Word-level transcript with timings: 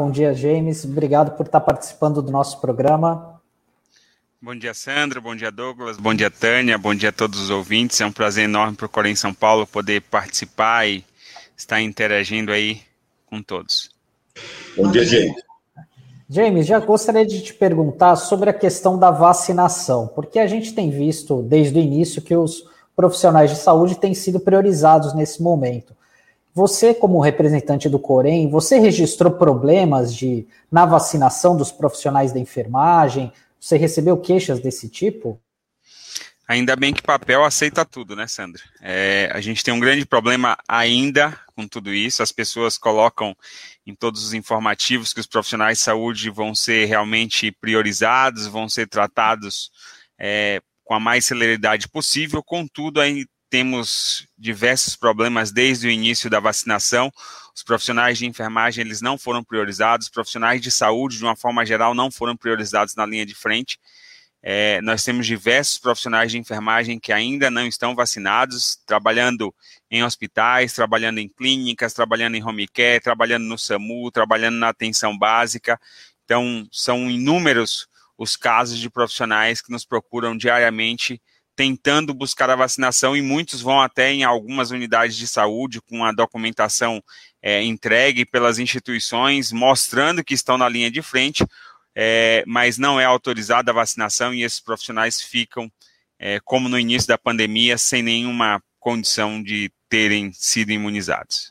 Bom 0.00 0.10
dia, 0.10 0.32
James. 0.32 0.82
Obrigado 0.86 1.36
por 1.36 1.44
estar 1.44 1.60
participando 1.60 2.22
do 2.22 2.32
nosso 2.32 2.58
programa. 2.58 3.38
Bom 4.40 4.56
dia, 4.56 4.72
Sandra. 4.72 5.20
Bom 5.20 5.36
dia, 5.36 5.52
Douglas. 5.52 5.98
Bom 5.98 6.14
dia, 6.14 6.30
Tânia. 6.30 6.78
Bom 6.78 6.94
dia 6.94 7.10
a 7.10 7.12
todos 7.12 7.38
os 7.38 7.50
ouvintes. 7.50 8.00
É 8.00 8.06
um 8.06 8.10
prazer 8.10 8.44
enorme 8.44 8.78
para 8.78 8.86
o 8.86 8.88
Corém 8.88 9.14
São 9.14 9.34
Paulo 9.34 9.66
poder 9.66 10.00
participar 10.00 10.88
e 10.88 11.04
estar 11.54 11.82
interagindo 11.82 12.50
aí 12.50 12.80
com 13.26 13.42
todos. 13.42 13.90
Bom 14.74 14.90
dia, 14.90 15.04
James. 15.04 15.34
James, 16.30 16.66
já 16.66 16.78
gostaria 16.78 17.26
de 17.26 17.42
te 17.42 17.52
perguntar 17.52 18.16
sobre 18.16 18.48
a 18.48 18.54
questão 18.54 18.98
da 18.98 19.10
vacinação, 19.10 20.08
porque 20.14 20.38
a 20.38 20.46
gente 20.46 20.72
tem 20.72 20.88
visto 20.88 21.42
desde 21.42 21.78
o 21.78 21.82
início 21.82 22.22
que 22.22 22.34
os 22.34 22.64
profissionais 22.96 23.50
de 23.50 23.58
saúde 23.58 23.96
têm 23.96 24.14
sido 24.14 24.40
priorizados 24.40 25.12
nesse 25.12 25.42
momento. 25.42 25.94
Você, 26.54 26.92
como 26.92 27.20
representante 27.20 27.88
do 27.88 27.98
Corém, 27.98 28.50
você 28.50 28.78
registrou 28.78 29.32
problemas 29.32 30.14
de 30.14 30.46
na 30.70 30.84
vacinação 30.84 31.56
dos 31.56 31.70
profissionais 31.70 32.32
da 32.32 32.40
enfermagem? 32.40 33.32
Você 33.58 33.76
recebeu 33.76 34.16
queixas 34.16 34.60
desse 34.60 34.88
tipo? 34.88 35.40
Ainda 36.50 36.74
bem 36.74 36.92
que 36.92 37.00
papel 37.00 37.44
aceita 37.44 37.84
tudo, 37.84 38.16
né, 38.16 38.26
Sandra? 38.26 38.60
É, 38.80 39.30
a 39.32 39.40
gente 39.40 39.62
tem 39.62 39.72
um 39.72 39.78
grande 39.78 40.04
problema 40.04 40.58
ainda 40.66 41.38
com 41.54 41.68
tudo 41.68 41.94
isso. 41.94 42.24
As 42.24 42.32
pessoas 42.32 42.76
colocam 42.76 43.36
em 43.86 43.94
todos 43.94 44.24
os 44.24 44.34
informativos 44.34 45.14
que 45.14 45.20
os 45.20 45.28
profissionais 45.28 45.78
de 45.78 45.84
saúde 45.84 46.28
vão 46.28 46.52
ser 46.52 46.86
realmente 46.86 47.52
priorizados, 47.52 48.48
vão 48.48 48.68
ser 48.68 48.88
tratados 48.88 49.70
é, 50.18 50.60
com 50.82 50.92
a 50.92 50.98
mais 50.98 51.24
celeridade 51.24 51.88
possível. 51.88 52.42
Contudo, 52.42 53.00
aí 53.00 53.26
temos 53.50 54.26
diversos 54.38 54.94
problemas 54.96 55.50
desde 55.50 55.88
o 55.88 55.90
início 55.90 56.30
da 56.30 56.38
vacinação. 56.38 57.12
Os 57.54 57.64
profissionais 57.64 58.16
de 58.16 58.26
enfermagem 58.26 58.84
eles 58.84 59.02
não 59.02 59.18
foram 59.18 59.42
priorizados, 59.42 60.06
os 60.06 60.10
profissionais 60.10 60.62
de 60.62 60.70
saúde, 60.70 61.18
de 61.18 61.24
uma 61.24 61.36
forma 61.36 61.66
geral, 61.66 61.92
não 61.94 62.10
foram 62.10 62.36
priorizados 62.36 62.94
na 62.94 63.04
linha 63.04 63.26
de 63.26 63.34
frente. 63.34 63.78
É, 64.42 64.80
nós 64.80 65.04
temos 65.04 65.26
diversos 65.26 65.78
profissionais 65.78 66.30
de 66.30 66.38
enfermagem 66.38 66.98
que 66.98 67.12
ainda 67.12 67.50
não 67.50 67.66
estão 67.66 67.94
vacinados, 67.94 68.78
trabalhando 68.86 69.54
em 69.90 70.02
hospitais, 70.02 70.72
trabalhando 70.72 71.18
em 71.18 71.28
clínicas, 71.28 71.92
trabalhando 71.92 72.36
em 72.36 72.42
home 72.42 72.66
care, 72.66 73.00
trabalhando 73.00 73.44
no 73.44 73.58
SAMU, 73.58 74.10
trabalhando 74.10 74.56
na 74.56 74.68
atenção 74.68 75.18
básica. 75.18 75.78
Então, 76.24 76.66
são 76.72 77.10
inúmeros 77.10 77.86
os 78.16 78.36
casos 78.36 78.78
de 78.78 78.88
profissionais 78.88 79.60
que 79.60 79.72
nos 79.72 79.84
procuram 79.84 80.36
diariamente 80.36 81.20
tentando 81.60 82.14
buscar 82.14 82.48
a 82.48 82.56
vacinação 82.56 83.14
e 83.14 83.20
muitos 83.20 83.60
vão 83.60 83.82
até 83.82 84.10
em 84.10 84.24
algumas 84.24 84.70
unidades 84.70 85.14
de 85.14 85.26
saúde 85.26 85.78
com 85.82 86.02
a 86.02 86.10
documentação 86.10 87.04
é, 87.42 87.62
entregue 87.62 88.24
pelas 88.24 88.58
instituições, 88.58 89.52
mostrando 89.52 90.24
que 90.24 90.32
estão 90.32 90.56
na 90.56 90.66
linha 90.70 90.90
de 90.90 91.02
frente, 91.02 91.44
é, 91.94 92.42
mas 92.46 92.78
não 92.78 92.98
é 92.98 93.04
autorizada 93.04 93.70
a 93.70 93.74
vacinação 93.74 94.32
e 94.32 94.42
esses 94.42 94.58
profissionais 94.58 95.20
ficam, 95.20 95.70
é, 96.18 96.40
como 96.42 96.66
no 96.66 96.78
início 96.78 97.06
da 97.06 97.18
pandemia, 97.18 97.76
sem 97.76 98.02
nenhuma 98.02 98.62
condição 98.78 99.42
de 99.42 99.70
terem 99.86 100.32
sido 100.32 100.70
imunizados. 100.70 101.50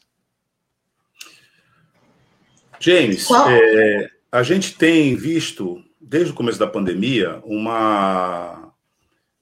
James, 2.79 3.27
é, 3.29 4.09
a 4.31 4.41
gente 4.41 4.73
tem 4.73 5.15
visto, 5.15 5.83
desde 6.01 6.31
o 6.31 6.35
começo 6.35 6.57
da 6.57 6.65
pandemia, 6.65 7.39
uma 7.43 8.68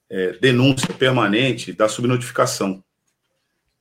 é, 0.09 0.33
denúncia 0.33 0.93
permanente 0.93 1.73
da 1.73 1.87
subnotificação, 1.87 2.83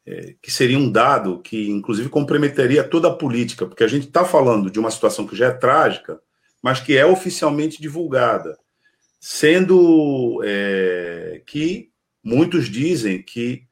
é, 0.07 0.35
que 0.41 0.51
seria 0.51 0.79
um 0.79 0.91
dado 0.91 1.41
que, 1.41 1.69
inclusive, 1.71 2.09
comprometeria 2.09 2.85
toda 2.85 3.09
a 3.09 3.15
política, 3.15 3.67
porque 3.67 3.85
a 3.85 3.89
gente 3.89 4.07
está 4.07 4.25
falando 4.25 4.71
de 4.71 4.79
uma 4.79 4.91
situação 4.91 5.27
que 5.27 5.37
já 5.37 5.47
é 5.47 5.53
trágica, 5.53 6.21
mas 6.63 6.81
que 6.81 6.97
é 6.97 7.05
oficialmente 7.05 7.81
divulgada, 7.81 8.57
sendo 9.21 10.41
é, 10.45 11.43
que 11.47 11.91
muitos 12.23 12.69
dizem 12.69 13.23
que 13.23 13.65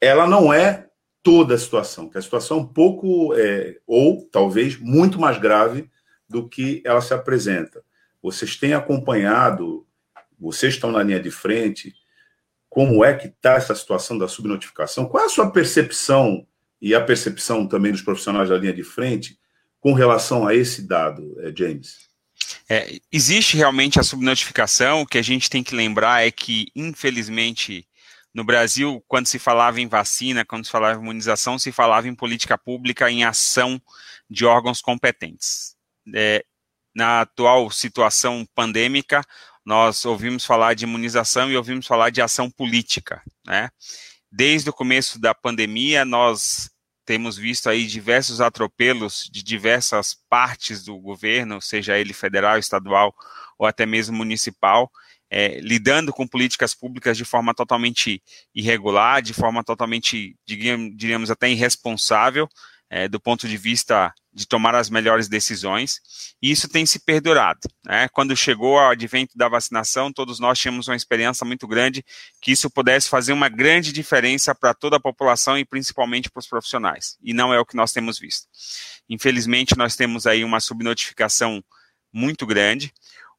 ela 0.00 0.26
não 0.26 0.52
é 0.52 0.88
toda 1.22 1.54
a 1.54 1.58
situação, 1.58 2.08
que 2.08 2.18
a 2.18 2.22
situação 2.22 2.58
é 2.58 2.60
um 2.62 2.66
pouco, 2.66 3.34
é, 3.34 3.76
ou 3.86 4.26
talvez 4.30 4.78
muito 4.78 5.20
mais 5.20 5.38
grave 5.38 5.90
do 6.28 6.48
que 6.48 6.82
ela 6.84 7.00
se 7.00 7.12
apresenta. 7.12 7.82
Vocês 8.22 8.56
têm 8.56 8.72
acompanhado, 8.72 9.86
vocês 10.38 10.74
estão 10.74 10.90
na 10.90 11.02
linha 11.02 11.20
de 11.20 11.30
frente, 11.30 11.94
como 12.70 13.04
é 13.04 13.12
que 13.12 13.26
está 13.26 13.54
essa 13.54 13.74
situação 13.74 14.16
da 14.16 14.28
subnotificação? 14.28 15.04
Qual 15.04 15.24
é 15.24 15.26
a 15.26 15.28
sua 15.28 15.50
percepção 15.50 16.46
e 16.80 16.94
a 16.94 17.00
percepção 17.00 17.66
também 17.66 17.90
dos 17.90 18.00
profissionais 18.00 18.48
da 18.48 18.56
linha 18.56 18.72
de 18.72 18.84
frente 18.84 19.36
com 19.80 19.92
relação 19.92 20.46
a 20.46 20.54
esse 20.54 20.86
dado, 20.86 21.36
eh, 21.40 21.52
James? 21.54 22.08
É, 22.68 23.00
existe 23.10 23.56
realmente 23.56 23.98
a 23.98 24.04
subnotificação. 24.04 25.02
O 25.02 25.06
que 25.06 25.18
a 25.18 25.22
gente 25.22 25.50
tem 25.50 25.64
que 25.64 25.74
lembrar 25.74 26.24
é 26.24 26.30
que, 26.30 26.68
infelizmente, 26.74 27.86
no 28.32 28.44
Brasil, 28.44 29.04
quando 29.08 29.26
se 29.26 29.40
falava 29.40 29.80
em 29.80 29.88
vacina, 29.88 30.44
quando 30.44 30.64
se 30.64 30.70
falava 30.70 30.98
em 30.98 31.02
imunização, 31.02 31.58
se 31.58 31.72
falava 31.72 32.06
em 32.06 32.14
política 32.14 32.56
pública, 32.56 33.10
em 33.10 33.24
ação 33.24 33.82
de 34.28 34.46
órgãos 34.46 34.80
competentes. 34.80 35.74
É, 36.14 36.44
na 36.94 37.22
atual 37.22 37.70
situação 37.70 38.46
pandêmica, 38.54 39.22
nós 39.64 40.04
ouvimos 40.04 40.44
falar 40.44 40.74
de 40.74 40.84
imunização 40.84 41.50
e 41.50 41.56
ouvimos 41.56 41.86
falar 41.86 42.10
de 42.10 42.22
ação 42.22 42.50
política, 42.50 43.22
né? 43.46 43.70
Desde 44.30 44.70
o 44.70 44.72
começo 44.72 45.20
da 45.20 45.34
pandemia, 45.34 46.04
nós 46.04 46.70
temos 47.04 47.36
visto 47.36 47.68
aí 47.68 47.86
diversos 47.86 48.40
atropelos 48.40 49.28
de 49.32 49.42
diversas 49.42 50.16
partes 50.28 50.84
do 50.84 50.96
governo, 50.98 51.60
seja 51.60 51.98
ele 51.98 52.12
federal, 52.12 52.58
estadual 52.58 53.12
ou 53.58 53.66
até 53.66 53.84
mesmo 53.84 54.16
municipal, 54.16 54.90
é, 55.28 55.60
lidando 55.60 56.12
com 56.12 56.26
políticas 56.26 56.74
públicas 56.74 57.16
de 57.16 57.24
forma 57.24 57.54
totalmente 57.54 58.22
irregular, 58.54 59.20
de 59.22 59.34
forma 59.34 59.62
totalmente, 59.64 60.36
diríamos, 60.46 61.30
até 61.30 61.50
irresponsável, 61.50 62.48
é, 62.90 63.08
do 63.08 63.20
ponto 63.20 63.46
de 63.46 63.56
vista 63.56 64.12
de 64.32 64.46
tomar 64.46 64.74
as 64.74 64.90
melhores 64.90 65.28
decisões, 65.28 66.00
e 66.42 66.50
isso 66.50 66.68
tem 66.68 66.84
se 66.84 66.98
perdurado. 67.00 67.60
Né? 67.84 68.08
Quando 68.08 68.36
chegou 68.36 68.74
o 68.74 68.78
advento 68.80 69.36
da 69.36 69.48
vacinação, 69.48 70.12
todos 70.12 70.40
nós 70.40 70.58
tínhamos 70.58 70.88
uma 70.88 70.96
experiência 70.96 71.44
muito 71.44 71.66
grande 71.66 72.04
que 72.40 72.52
isso 72.52 72.70
pudesse 72.70 73.08
fazer 73.08 73.32
uma 73.32 73.48
grande 73.48 73.92
diferença 73.92 74.54
para 74.54 74.74
toda 74.74 74.96
a 74.96 75.00
população 75.00 75.56
e 75.56 75.64
principalmente 75.64 76.30
para 76.30 76.40
os 76.40 76.48
profissionais, 76.48 77.16
e 77.22 77.32
não 77.32 77.54
é 77.54 77.60
o 77.60 77.64
que 77.66 77.76
nós 77.76 77.92
temos 77.92 78.18
visto. 78.18 78.46
Infelizmente, 79.08 79.76
nós 79.76 79.96
temos 79.96 80.26
aí 80.26 80.44
uma 80.44 80.60
subnotificação 80.60 81.62
muito 82.12 82.44
grande, 82.44 82.92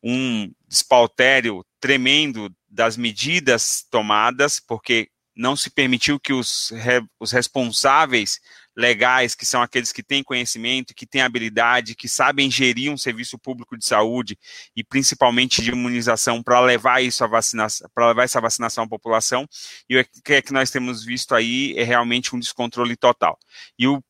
um 0.03 0.51
despautério 0.67 1.66
tremendo 1.79 2.53
das 2.69 2.95
medidas 2.95 3.85
tomadas, 3.90 4.59
porque 4.59 5.09
não 5.35 5.56
se 5.56 5.69
permitiu 5.69 6.19
que 6.19 6.34
os, 6.34 6.72
os 7.19 7.31
responsáveis 7.31 8.40
legais, 8.75 9.35
que 9.35 9.45
são 9.45 9.61
aqueles 9.61 9.91
que 9.91 10.03
têm 10.03 10.23
conhecimento, 10.23 10.93
que 10.93 11.05
têm 11.05 11.21
habilidade, 11.21 11.95
que 11.95 12.07
sabem 12.07 12.49
gerir 12.49 12.91
um 12.91 12.97
serviço 12.97 13.37
público 13.37 13.77
de 13.77 13.85
saúde 13.85 14.37
e 14.75 14.83
principalmente 14.83 15.61
de 15.61 15.71
imunização 15.71 16.41
para 16.41 16.59
levar 16.61 17.01
isso 17.01 17.23
à 17.23 17.27
vacinação, 17.27 17.89
para 17.93 18.07
levar 18.07 18.23
essa 18.23 18.39
vacinação 18.39 18.83
à 18.83 18.87
população. 18.87 19.47
E 19.89 19.99
o 19.99 20.05
que 20.23 20.33
é 20.33 20.41
que 20.41 20.53
nós 20.53 20.71
temos 20.71 21.03
visto 21.03 21.35
aí 21.35 21.73
é 21.77 21.83
realmente 21.83 22.35
um 22.35 22.39
descontrole 22.39 22.96
total. 22.96 23.37
E 23.78 23.87
o 23.87 24.01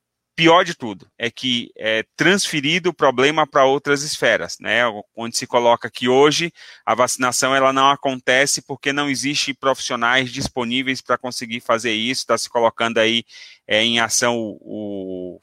pior 0.41 0.65
de 0.65 0.73
tudo 0.73 1.07
é 1.19 1.29
que 1.29 1.71
é 1.77 2.03
transferido 2.15 2.89
o 2.89 2.93
problema 2.93 3.45
para 3.45 3.63
outras 3.63 4.01
esferas, 4.01 4.57
né? 4.59 4.81
Onde 5.15 5.37
se 5.37 5.45
coloca 5.45 5.87
que 5.87 6.09
hoje 6.09 6.51
a 6.83 6.95
vacinação 6.95 7.55
ela 7.55 7.71
não 7.71 7.91
acontece 7.91 8.59
porque 8.63 8.91
não 8.91 9.07
existe 9.07 9.53
profissionais 9.53 10.31
disponíveis 10.31 10.99
para 10.99 11.15
conseguir 11.15 11.59
fazer 11.59 11.91
isso. 11.91 12.21
Está 12.21 12.35
se 12.39 12.49
colocando 12.49 12.97
aí 12.97 13.23
é, 13.67 13.83
em 13.83 13.99
ação 13.99 14.35
o, 14.35 15.39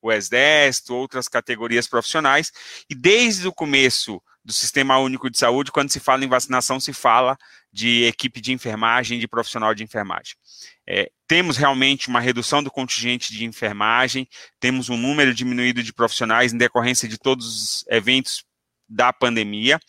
o 0.00 0.10
Exército, 0.10 0.94
outras 0.94 1.28
categorias 1.28 1.86
profissionais. 1.86 2.50
E 2.88 2.94
desde 2.94 3.46
o 3.46 3.52
começo 3.52 4.22
do 4.42 4.54
Sistema 4.54 4.96
Único 4.96 5.28
de 5.28 5.36
Saúde, 5.36 5.70
quando 5.70 5.90
se 5.90 6.00
fala 6.00 6.24
em 6.24 6.28
vacinação, 6.28 6.80
se 6.80 6.94
fala 6.94 7.36
de 7.74 8.04
equipe 8.04 8.40
de 8.40 8.52
enfermagem, 8.52 9.18
de 9.18 9.26
profissional 9.26 9.74
de 9.74 9.82
enfermagem. 9.82 10.36
É, 10.88 11.10
temos 11.26 11.56
realmente 11.56 12.06
uma 12.06 12.20
redução 12.20 12.62
do 12.62 12.70
contingente 12.70 13.32
de 13.32 13.44
enfermagem, 13.44 14.28
temos 14.60 14.88
um 14.88 14.96
número 14.96 15.34
diminuído 15.34 15.82
de 15.82 15.92
profissionais 15.92 16.52
em 16.52 16.56
decorrência 16.56 17.08
de 17.08 17.18
todos 17.18 17.46
os 17.46 17.84
eventos 17.88 18.44
da 18.88 19.12
pandemia, 19.12 19.80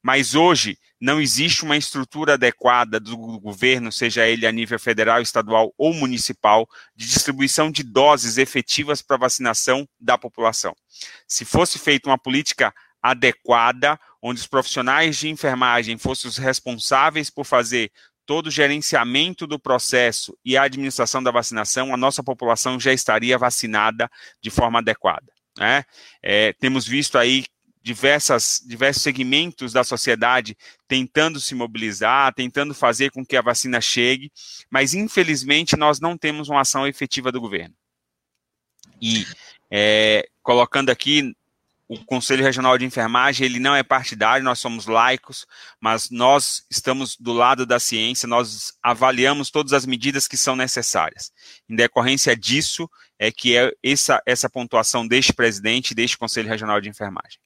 mas 0.00 0.36
hoje 0.36 0.78
não 1.00 1.20
existe 1.20 1.64
uma 1.64 1.76
estrutura 1.76 2.34
adequada 2.34 3.00
do 3.00 3.16
governo, 3.40 3.90
seja 3.90 4.24
ele 4.24 4.46
a 4.46 4.52
nível 4.52 4.78
federal, 4.78 5.20
estadual 5.20 5.74
ou 5.76 5.92
municipal, 5.92 6.68
de 6.94 7.06
distribuição 7.06 7.72
de 7.72 7.82
doses 7.82 8.38
efetivas 8.38 9.02
para 9.02 9.16
vacinação 9.16 9.88
da 9.98 10.16
população. 10.16 10.76
Se 11.26 11.44
fosse 11.44 11.76
feita 11.76 12.08
uma 12.08 12.18
política 12.18 12.72
adequada, 13.02 13.98
onde 14.22 14.40
os 14.40 14.46
profissionais 14.46 15.16
de 15.16 15.28
enfermagem 15.28 15.98
fossem 15.98 16.28
os 16.28 16.38
responsáveis 16.38 17.28
por 17.28 17.44
fazer 17.44 17.90
todo 18.24 18.46
o 18.46 18.50
gerenciamento 18.50 19.46
do 19.46 19.58
processo 19.58 20.36
e 20.44 20.56
a 20.56 20.62
administração 20.62 21.22
da 21.22 21.32
vacinação, 21.32 21.92
a 21.92 21.96
nossa 21.96 22.22
população 22.22 22.78
já 22.78 22.92
estaria 22.92 23.36
vacinada 23.36 24.08
de 24.40 24.48
forma 24.48 24.78
adequada. 24.78 25.26
né? 25.58 25.84
É, 26.22 26.52
temos 26.52 26.86
visto 26.86 27.18
aí 27.18 27.44
diversas, 27.82 28.62
diversos 28.64 29.02
segmentos 29.02 29.72
da 29.72 29.82
sociedade 29.82 30.56
tentando 30.86 31.40
se 31.40 31.54
mobilizar, 31.54 32.32
tentando 32.32 32.72
fazer 32.72 33.10
com 33.10 33.26
que 33.26 33.36
a 33.36 33.42
vacina 33.42 33.80
chegue, 33.80 34.30
mas 34.70 34.94
infelizmente 34.94 35.76
nós 35.76 35.98
não 35.98 36.16
temos 36.16 36.48
uma 36.48 36.60
ação 36.60 36.86
efetiva 36.86 37.32
do 37.32 37.40
governo. 37.40 37.74
E 39.00 39.26
é, 39.68 40.28
colocando 40.42 40.90
aqui 40.90 41.34
o 41.92 42.04
Conselho 42.06 42.42
Regional 42.42 42.78
de 42.78 42.86
Enfermagem, 42.86 43.44
ele 43.44 43.58
não 43.58 43.74
é 43.74 43.82
partidário, 43.82 44.42
nós 44.42 44.58
somos 44.58 44.86
laicos, 44.86 45.46
mas 45.78 46.08
nós 46.08 46.64
estamos 46.70 47.16
do 47.18 47.34
lado 47.34 47.66
da 47.66 47.78
ciência, 47.78 48.26
nós 48.26 48.72
avaliamos 48.82 49.50
todas 49.50 49.74
as 49.74 49.84
medidas 49.84 50.26
que 50.26 50.36
são 50.36 50.56
necessárias. 50.56 51.30
Em 51.68 51.76
decorrência 51.76 52.34
disso, 52.34 52.88
é 53.18 53.30
que 53.30 53.56
é 53.56 53.70
essa, 53.82 54.22
essa 54.26 54.48
pontuação 54.48 55.06
deste 55.06 55.34
presidente 55.34 55.90
e 55.90 55.94
deste 55.94 56.16
Conselho 56.16 56.48
Regional 56.48 56.80
de 56.80 56.88
Enfermagem. 56.88 57.38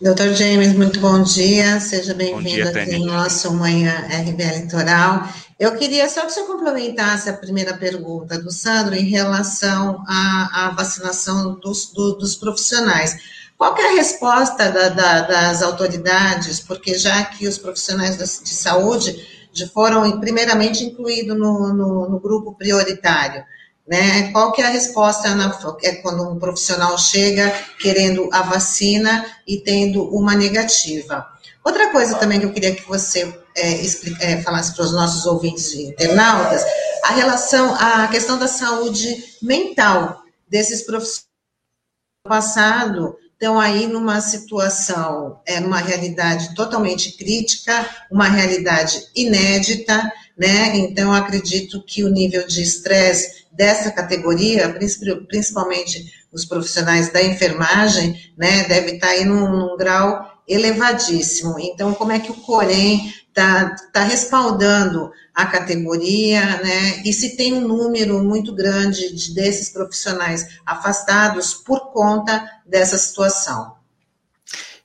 Doutor 0.00 0.34
James, 0.34 0.72
muito 0.74 0.98
bom 0.98 1.22
dia, 1.22 1.78
seja 1.78 2.14
bem-vindo 2.14 2.68
aqui 2.68 2.98
no 2.98 3.06
nosso 3.06 3.54
Manhã 3.54 3.92
RBA 4.10 4.62
Litoral. 4.62 5.28
Eu 5.58 5.76
queria 5.76 6.08
só 6.08 6.22
que 6.26 6.32
você 6.32 6.42
complementasse 6.42 7.30
a 7.30 7.32
primeira 7.32 7.74
pergunta 7.74 8.36
do 8.36 8.50
Sandro 8.50 8.96
em 8.96 9.04
relação 9.04 10.04
à, 10.08 10.66
à 10.66 10.70
vacinação 10.70 11.54
dos, 11.60 11.92
do, 11.92 12.14
dos 12.14 12.34
profissionais. 12.34 13.16
Qual 13.56 13.76
é 13.78 13.92
a 13.92 13.94
resposta 13.94 14.68
da, 14.68 14.88
da, 14.88 15.20
das 15.20 15.62
autoridades? 15.62 16.58
Porque 16.58 16.98
já 16.98 17.24
que 17.26 17.46
os 17.46 17.56
profissionais 17.56 18.18
de 18.18 18.26
saúde 18.26 19.24
foram 19.72 20.18
primeiramente 20.18 20.82
incluídos 20.84 21.38
no, 21.38 21.72
no, 21.72 22.10
no 22.10 22.18
grupo 22.18 22.52
prioritário, 22.54 23.44
né? 23.86 24.30
Qual 24.32 24.52
que 24.52 24.62
é 24.62 24.66
a 24.66 24.70
resposta 24.70 25.34
na, 25.34 25.56
é 25.82 25.96
quando 25.96 26.28
um 26.28 26.38
profissional 26.38 26.96
chega 26.98 27.50
querendo 27.78 28.28
a 28.32 28.42
vacina 28.42 29.26
e 29.46 29.58
tendo 29.58 30.04
uma 30.14 30.34
negativa? 30.34 31.26
Outra 31.62 31.90
coisa 31.90 32.16
também 32.16 32.40
que 32.40 32.46
eu 32.46 32.52
queria 32.52 32.74
que 32.74 32.86
você 32.86 33.38
é, 33.56 33.72
explica, 33.80 34.22
é, 34.24 34.42
falasse 34.42 34.74
para 34.74 34.84
os 34.84 34.92
nossos 34.92 35.24
ouvintes 35.26 35.72
e 35.72 35.84
internautas, 35.84 36.62
a 37.04 37.12
relação, 37.12 37.74
a 37.74 38.08
questão 38.08 38.38
da 38.38 38.48
saúde 38.48 39.22
mental 39.40 40.22
desses 40.48 40.82
profissionais 40.82 41.24
passado 42.26 43.16
estão 43.32 43.60
aí 43.60 43.86
numa 43.86 44.20
situação, 44.20 45.40
é, 45.44 45.60
numa 45.60 45.78
realidade 45.78 46.54
totalmente 46.54 47.12
crítica, 47.16 47.86
uma 48.10 48.28
realidade 48.28 49.06
inédita, 49.14 50.10
né? 50.36 50.76
Então, 50.76 51.12
acredito 51.12 51.82
que 51.82 52.04
o 52.04 52.10
nível 52.10 52.46
de 52.46 52.62
estresse 52.62 53.44
dessa 53.52 53.90
categoria, 53.90 54.74
principalmente 55.28 56.12
os 56.32 56.44
profissionais 56.44 57.12
da 57.12 57.22
enfermagem, 57.22 58.32
né, 58.36 58.64
deve 58.64 58.92
estar 58.92 59.08
aí 59.08 59.24
num, 59.24 59.48
num 59.48 59.76
grau 59.76 60.34
elevadíssimo. 60.46 61.58
Então, 61.58 61.94
como 61.94 62.12
é 62.12 62.18
que 62.18 62.30
o 62.30 62.34
Corém 62.34 63.12
está 63.28 63.74
tá 63.92 64.02
respaldando 64.02 65.10
a 65.34 65.46
categoria, 65.46 66.40
né? 66.62 67.02
E 67.04 67.12
se 67.12 67.36
tem 67.36 67.52
um 67.52 67.66
número 67.66 68.22
muito 68.22 68.54
grande 68.54 69.12
de, 69.12 69.34
desses 69.34 69.70
profissionais 69.70 70.60
afastados 70.64 71.54
por 71.54 71.92
conta 71.92 72.48
dessa 72.64 72.96
situação? 72.96 73.74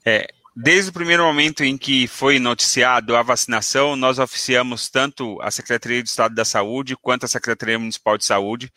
É, 0.04 0.28
Desde 0.62 0.90
o 0.90 0.94
primeiro 0.94 1.24
momento 1.24 1.64
em 1.64 1.78
que 1.78 2.06
foi 2.06 2.38
noticiado 2.38 3.16
a 3.16 3.24
vacinação, 3.24 3.96
nós 3.96 4.20
oficiamos 4.20 4.90
tanto 4.90 5.42
a 5.42 5.50
Secretaria 5.50 6.04
de 6.04 6.10
Estado 6.10 6.36
da 6.36 6.44
Saúde 6.44 6.98
quanto 6.98 7.24
a 7.24 7.30
Secretaria 7.30 7.80
Municipal 7.80 8.18
de 8.18 8.26
Saúde 8.26 8.70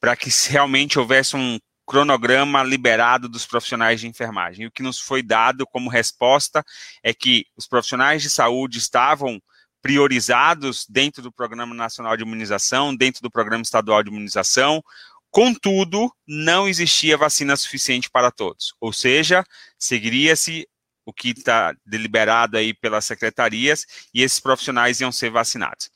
para 0.00 0.16
que 0.16 0.30
realmente 0.48 0.98
houvesse 0.98 1.36
um 1.36 1.56
cronograma 1.86 2.64
liberado 2.64 3.28
dos 3.28 3.46
profissionais 3.46 4.00
de 4.00 4.08
enfermagem. 4.08 4.64
E 4.64 4.66
o 4.66 4.70
que 4.72 4.82
nos 4.82 4.98
foi 4.98 5.22
dado 5.22 5.64
como 5.64 5.88
resposta 5.88 6.64
é 7.04 7.14
que 7.14 7.46
os 7.56 7.68
profissionais 7.68 8.20
de 8.20 8.30
saúde 8.30 8.78
estavam 8.78 9.40
priorizados 9.80 10.86
dentro 10.88 11.22
do 11.22 11.30
Programa 11.30 11.72
Nacional 11.72 12.16
de 12.16 12.24
Imunização, 12.24 12.96
dentro 12.96 13.22
do 13.22 13.30
Programa 13.30 13.62
Estadual 13.62 14.02
de 14.02 14.10
Imunização, 14.10 14.82
contudo, 15.30 16.12
não 16.26 16.66
existia 16.68 17.16
vacina 17.16 17.56
suficiente 17.56 18.10
para 18.10 18.32
todos. 18.32 18.74
Ou 18.80 18.92
seja, 18.92 19.44
seguiria-se 19.78 20.66
o 21.08 21.12
que 21.12 21.30
está 21.30 21.74
deliberado 21.86 22.58
aí 22.58 22.74
pelas 22.74 23.06
secretarias, 23.06 23.86
e 24.12 24.22
esses 24.22 24.38
profissionais 24.38 25.00
iam 25.00 25.10
ser 25.10 25.30
vacinados. 25.30 25.88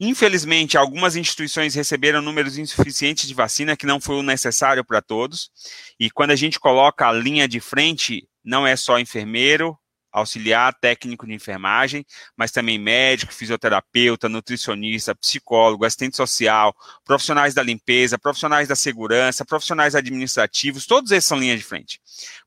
Infelizmente, 0.00 0.76
algumas 0.76 1.14
instituições 1.14 1.76
receberam 1.76 2.20
números 2.20 2.58
insuficientes 2.58 3.28
de 3.28 3.34
vacina, 3.34 3.76
que 3.76 3.86
não 3.86 4.00
foi 4.00 4.16
o 4.16 4.24
necessário 4.24 4.84
para 4.84 5.00
todos, 5.00 5.52
e 6.00 6.10
quando 6.10 6.32
a 6.32 6.36
gente 6.36 6.58
coloca 6.58 7.06
a 7.06 7.12
linha 7.12 7.46
de 7.46 7.60
frente, 7.60 8.28
não 8.44 8.66
é 8.66 8.74
só 8.74 8.98
enfermeiro, 8.98 9.78
auxiliar 10.10 10.74
técnico 10.80 11.28
de 11.28 11.32
enfermagem, 11.32 12.04
mas 12.36 12.50
também 12.50 12.76
médico, 12.76 13.32
fisioterapeuta, 13.32 14.28
nutricionista, 14.28 15.14
psicólogo, 15.14 15.84
assistente 15.84 16.16
social, 16.16 16.74
profissionais 17.04 17.54
da 17.54 17.62
limpeza, 17.62 18.18
profissionais 18.18 18.66
da 18.66 18.74
segurança, 18.74 19.44
profissionais 19.44 19.94
administrativos, 19.94 20.86
todos 20.86 21.12
esses 21.12 21.28
são 21.28 21.38
linha 21.38 21.56
de 21.56 21.62
frente. 21.62 22.00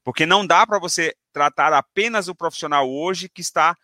Porque 0.04 0.26
não 0.26 0.46
dá 0.46 0.68
para 0.68 0.80
você 0.80 1.16
tratar 1.34 1.74
apenas 1.74 2.28
o 2.28 2.36
profissional 2.36 2.90
hoje 2.90 3.28
que 3.28 3.42
está 3.42 3.76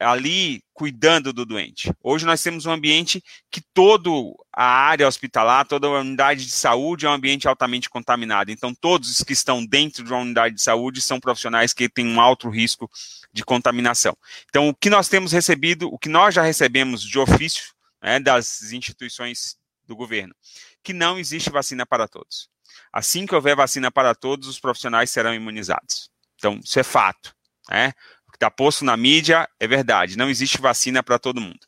ali 0.00 0.62
cuidando 0.72 1.32
do 1.32 1.44
doente. 1.44 1.92
Hoje 2.02 2.24
nós 2.24 2.40
temos 2.40 2.66
um 2.66 2.70
ambiente 2.70 3.22
que 3.50 3.60
toda 3.74 4.08
a 4.52 4.64
área 4.64 5.08
hospitalar, 5.08 5.66
toda 5.66 5.88
a 5.88 6.00
unidade 6.00 6.44
de 6.44 6.52
saúde 6.52 7.04
é 7.04 7.08
um 7.08 7.12
ambiente 7.12 7.48
altamente 7.48 7.90
contaminado. 7.90 8.50
Então, 8.50 8.72
todos 8.72 9.10
os 9.10 9.24
que 9.24 9.32
estão 9.32 9.64
dentro 9.64 10.04
de 10.04 10.12
uma 10.12 10.22
unidade 10.22 10.54
de 10.54 10.62
saúde 10.62 11.02
são 11.02 11.18
profissionais 11.18 11.72
que 11.72 11.88
têm 11.88 12.06
um 12.06 12.20
alto 12.20 12.48
risco 12.48 12.88
de 13.32 13.44
contaminação. 13.44 14.16
Então, 14.48 14.68
o 14.68 14.74
que 14.74 14.88
nós 14.88 15.08
temos 15.08 15.32
recebido, 15.32 15.92
o 15.92 15.98
que 15.98 16.08
nós 16.08 16.34
já 16.34 16.42
recebemos 16.42 17.02
de 17.02 17.18
ofício 17.18 17.74
né, 18.00 18.20
das 18.20 18.72
instituições 18.72 19.56
do 19.84 19.96
governo, 19.96 20.34
que 20.82 20.92
não 20.92 21.18
existe 21.18 21.50
vacina 21.50 21.84
para 21.84 22.06
todos. 22.06 22.48
Assim 22.92 23.26
que 23.26 23.34
houver 23.34 23.56
vacina 23.56 23.90
para 23.90 24.14
todos, 24.14 24.46
os 24.46 24.60
profissionais 24.60 25.10
serão 25.10 25.34
imunizados. 25.34 26.10
Então, 26.38 26.58
isso 26.62 26.78
é 26.78 26.82
fato. 26.82 27.34
Né? 27.68 27.92
O 28.26 28.30
que 28.30 28.36
está 28.36 28.50
posto 28.50 28.84
na 28.84 28.96
mídia 28.96 29.48
é 29.58 29.66
verdade. 29.66 30.16
Não 30.16 30.30
existe 30.30 30.60
vacina 30.60 31.02
para 31.02 31.18
todo 31.18 31.40
mundo. 31.40 31.60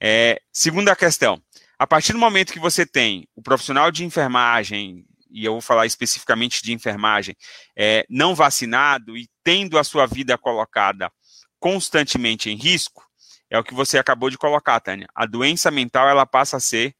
É, 0.00 0.40
segunda 0.52 0.96
questão. 0.96 1.40
A 1.78 1.86
partir 1.86 2.12
do 2.12 2.18
momento 2.18 2.52
que 2.52 2.58
você 2.58 2.84
tem 2.84 3.28
o 3.34 3.42
profissional 3.42 3.90
de 3.90 4.04
enfermagem, 4.04 5.04
e 5.30 5.44
eu 5.44 5.52
vou 5.52 5.60
falar 5.60 5.86
especificamente 5.86 6.62
de 6.62 6.72
enfermagem, 6.72 7.36
é, 7.76 8.04
não 8.08 8.34
vacinado 8.34 9.16
e 9.16 9.28
tendo 9.44 9.78
a 9.78 9.84
sua 9.84 10.06
vida 10.06 10.36
colocada 10.36 11.10
constantemente 11.58 12.50
em 12.50 12.56
risco, 12.56 13.04
é 13.50 13.58
o 13.58 13.64
que 13.64 13.74
você 13.74 13.98
acabou 13.98 14.30
de 14.30 14.38
colocar, 14.38 14.80
Tânia. 14.80 15.08
A 15.14 15.26
doença 15.26 15.70
mental 15.70 16.08
ela 16.08 16.24
passa 16.24 16.56
a 16.56 16.60
ser 16.60 16.94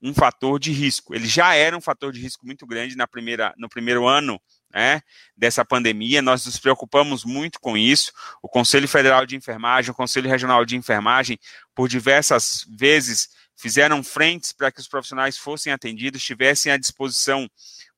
um 0.00 0.14
fator 0.14 0.58
de 0.58 0.72
risco. 0.72 1.14
Ele 1.14 1.26
já 1.26 1.54
era 1.54 1.76
um 1.76 1.80
fator 1.80 2.12
de 2.12 2.20
risco 2.20 2.46
muito 2.46 2.66
grande 2.66 2.96
na 2.96 3.06
primeira, 3.06 3.54
no 3.56 3.68
primeiro 3.68 4.06
ano 4.06 4.40
né, 4.76 5.00
dessa 5.34 5.64
pandemia. 5.64 6.20
Nós 6.20 6.44
nos 6.44 6.58
preocupamos 6.58 7.24
muito 7.24 7.58
com 7.58 7.78
isso. 7.78 8.12
O 8.42 8.48
Conselho 8.48 8.86
Federal 8.86 9.24
de 9.24 9.34
Enfermagem, 9.34 9.90
o 9.90 9.94
Conselho 9.94 10.28
Regional 10.28 10.66
de 10.66 10.76
Enfermagem, 10.76 11.38
por 11.74 11.88
diversas 11.88 12.66
vezes 12.76 13.30
fizeram 13.56 14.04
frentes 14.04 14.52
para 14.52 14.70
que 14.70 14.78
os 14.78 14.86
profissionais 14.86 15.38
fossem 15.38 15.72
atendidos, 15.72 16.22
tivessem 16.22 16.70
à 16.70 16.76
disposição 16.76 17.48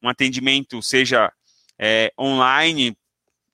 um 0.01 0.09
atendimento, 0.09 0.81
seja 0.81 1.33
é, 1.77 2.13
online, 2.17 2.97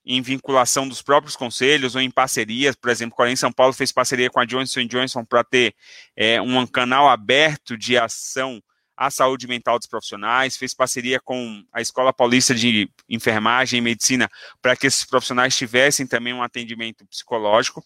em 0.05 0.21
vinculação 0.21 0.87
dos 0.87 1.01
próprios 1.01 1.35
conselhos 1.35 1.95
ou 1.95 2.01
em 2.01 2.11
parcerias, 2.11 2.75
por 2.75 2.91
exemplo, 2.91 3.15
Corém 3.15 3.35
São 3.35 3.51
Paulo 3.51 3.73
fez 3.73 3.91
parceria 3.91 4.29
com 4.29 4.39
a 4.39 4.45
Johnson 4.45 4.85
Johnson 4.85 5.25
para 5.25 5.43
ter 5.43 5.73
é, 6.15 6.39
um 6.39 6.67
canal 6.67 7.09
aberto 7.09 7.75
de 7.75 7.97
ação 7.97 8.61
à 8.95 9.11
saúde 9.11 9.47
mental 9.47 9.77
dos 9.77 9.87
profissionais, 9.87 10.57
fez 10.57 10.73
parceria 10.73 11.19
com 11.19 11.63
a 11.73 11.81
Escola 11.81 12.13
Paulista 12.13 12.55
de 12.55 12.89
Enfermagem 13.09 13.79
e 13.79 13.81
Medicina 13.81 14.29
para 14.61 14.75
que 14.75 14.87
esses 14.87 15.05
profissionais 15.05 15.55
tivessem 15.55 16.07
também 16.07 16.33
um 16.33 16.43
atendimento 16.43 17.05
psicológico, 17.07 17.83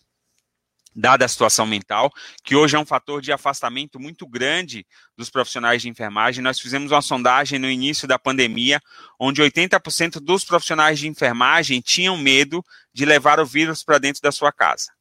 dada 0.96 1.26
a 1.26 1.28
situação 1.28 1.66
mental, 1.66 2.12
que 2.44 2.56
hoje 2.56 2.76
é 2.76 2.80
um 2.80 2.86
fator 2.86 3.22
de 3.22 3.32
afastamento 3.32 4.00
muito 4.00 4.28
grande 4.28 4.86
dos 5.16 5.30
profissionais 5.30 5.82
de 5.82 5.90
enfermagem. 5.90 6.44
Nós 6.44 6.60
fizemos 6.60 6.92
uma 6.92 7.02
sondagem 7.02 7.60
no 7.60 7.70
início 7.70 8.08
da 8.08 8.20
pandemia, 8.20 8.82
onde 9.20 9.42
80% 9.42 10.20
dos 10.20 10.44
profissionais 10.44 11.00
de 11.00 11.08
enfermagem 11.08 11.82
tinham 11.82 12.18
medo 12.18 12.64
de 12.94 13.06
levar 13.06 13.40
o 13.40 13.46
vírus 13.46 13.84
para 13.84 13.98
dentro 13.98 14.22
da 14.22 14.32
sua 14.32 14.52
casa. 14.52 14.92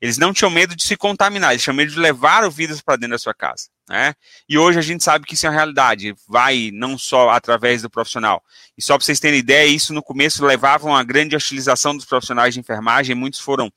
Eles 0.00 0.18
não 0.18 0.32
tinham 0.32 0.50
medo 0.50 0.74
de 0.74 0.82
se 0.82 0.96
contaminar, 0.96 1.52
eles 1.52 1.62
tinham 1.62 1.76
medo 1.76 1.92
de 1.92 1.98
levar 1.98 2.44
o 2.44 2.50
vírus 2.50 2.82
para 2.82 2.96
dentro 2.96 3.12
da 3.12 3.18
sua 3.18 3.32
casa. 3.32 3.71
Né? 3.88 4.14
E 4.48 4.56
hoje 4.56 4.78
a 4.78 4.82
gente 4.82 5.02
sabe 5.02 5.26
que 5.26 5.34
isso 5.34 5.44
é 5.46 5.50
uma 5.50 5.56
realidade, 5.56 6.14
vai 6.28 6.70
não 6.72 6.96
só 6.96 7.30
através 7.30 7.82
do 7.82 7.90
profissional. 7.90 8.42
E 8.78 8.82
só 8.82 8.96
para 8.96 9.04
vocês 9.04 9.20
terem 9.20 9.40
ideia, 9.40 9.66
isso 9.66 9.92
no 9.92 10.02
começo 10.02 10.44
levava 10.44 10.86
a 10.86 10.92
uma 10.92 11.04
grande 11.04 11.34
hostilização 11.34 11.96
dos 11.96 12.06
profissionais 12.06 12.54
de 12.54 12.60
enfermagem, 12.60 13.14
muitos 13.14 13.40
foram 13.40 13.72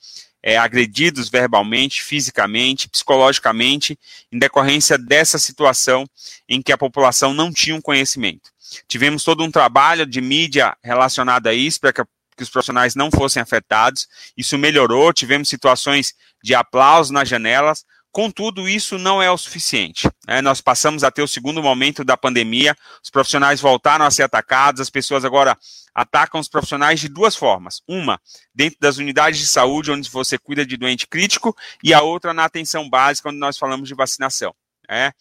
é, 0.45 0.57
agredidos 0.57 1.27
verbalmente, 1.27 2.03
fisicamente, 2.03 2.87
psicologicamente, 2.87 3.97
em 4.31 4.37
decorrência 4.37 4.95
dessa 4.95 5.39
situação 5.39 6.07
em 6.47 6.61
que 6.61 6.71
a 6.71 6.77
população 6.77 7.33
não 7.33 7.51
tinha 7.51 7.75
um 7.75 7.81
conhecimento. 7.81 8.51
Tivemos 8.87 9.23
todo 9.23 9.43
um 9.43 9.49
trabalho 9.49 10.05
de 10.05 10.21
mídia 10.21 10.77
relacionado 10.83 11.47
a 11.47 11.53
isso, 11.53 11.79
para 11.79 11.91
que, 11.91 12.03
que 12.37 12.43
os 12.43 12.49
profissionais 12.49 12.93
não 12.93 13.09
fossem 13.09 13.41
afetados. 13.41 14.07
Isso 14.37 14.55
melhorou, 14.55 15.11
tivemos 15.11 15.49
situações 15.49 16.13
de 16.43 16.53
aplauso 16.53 17.11
nas 17.11 17.27
janelas, 17.27 17.83
Contudo, 18.15 18.69
isso 18.69 18.97
não 18.97 19.21
é 19.21 19.29
o 19.29 19.37
suficiente. 19.37 20.09
Né? 20.25 20.41
Nós 20.41 20.61
passamos 20.61 21.03
a 21.03 21.11
ter 21.11 21.21
o 21.21 21.27
segundo 21.27 21.61
momento 21.61 22.01
da 22.01 22.15
pandemia, 22.15 22.73
os 23.03 23.09
profissionais 23.09 23.59
voltaram 23.59 24.05
a 24.05 24.09
ser 24.09 24.23
atacados, 24.23 24.79
as 24.79 24.89
pessoas 24.89 25.25
agora 25.25 25.57
atacam 25.93 26.39
os 26.39 26.47
profissionais 26.47 27.01
de 27.01 27.09
duas 27.09 27.35
formas. 27.35 27.81
Uma, 27.85 28.17
dentro 28.53 28.79
das 28.79 28.95
unidades 28.95 29.41
de 29.41 29.45
saúde, 29.45 29.91
onde 29.91 30.09
você 30.09 30.37
cuida 30.37 30.65
de 30.65 30.77
doente 30.77 31.05
crítico, 31.05 31.53
e 31.83 31.93
a 31.93 32.01
outra 32.03 32.33
na 32.33 32.45
atenção 32.45 32.89
básica, 32.89 33.27
onde 33.27 33.37
nós 33.37 33.57
falamos 33.57 33.89
de 33.89 33.93
vacinação. 33.93 34.55
Né? 34.89 35.11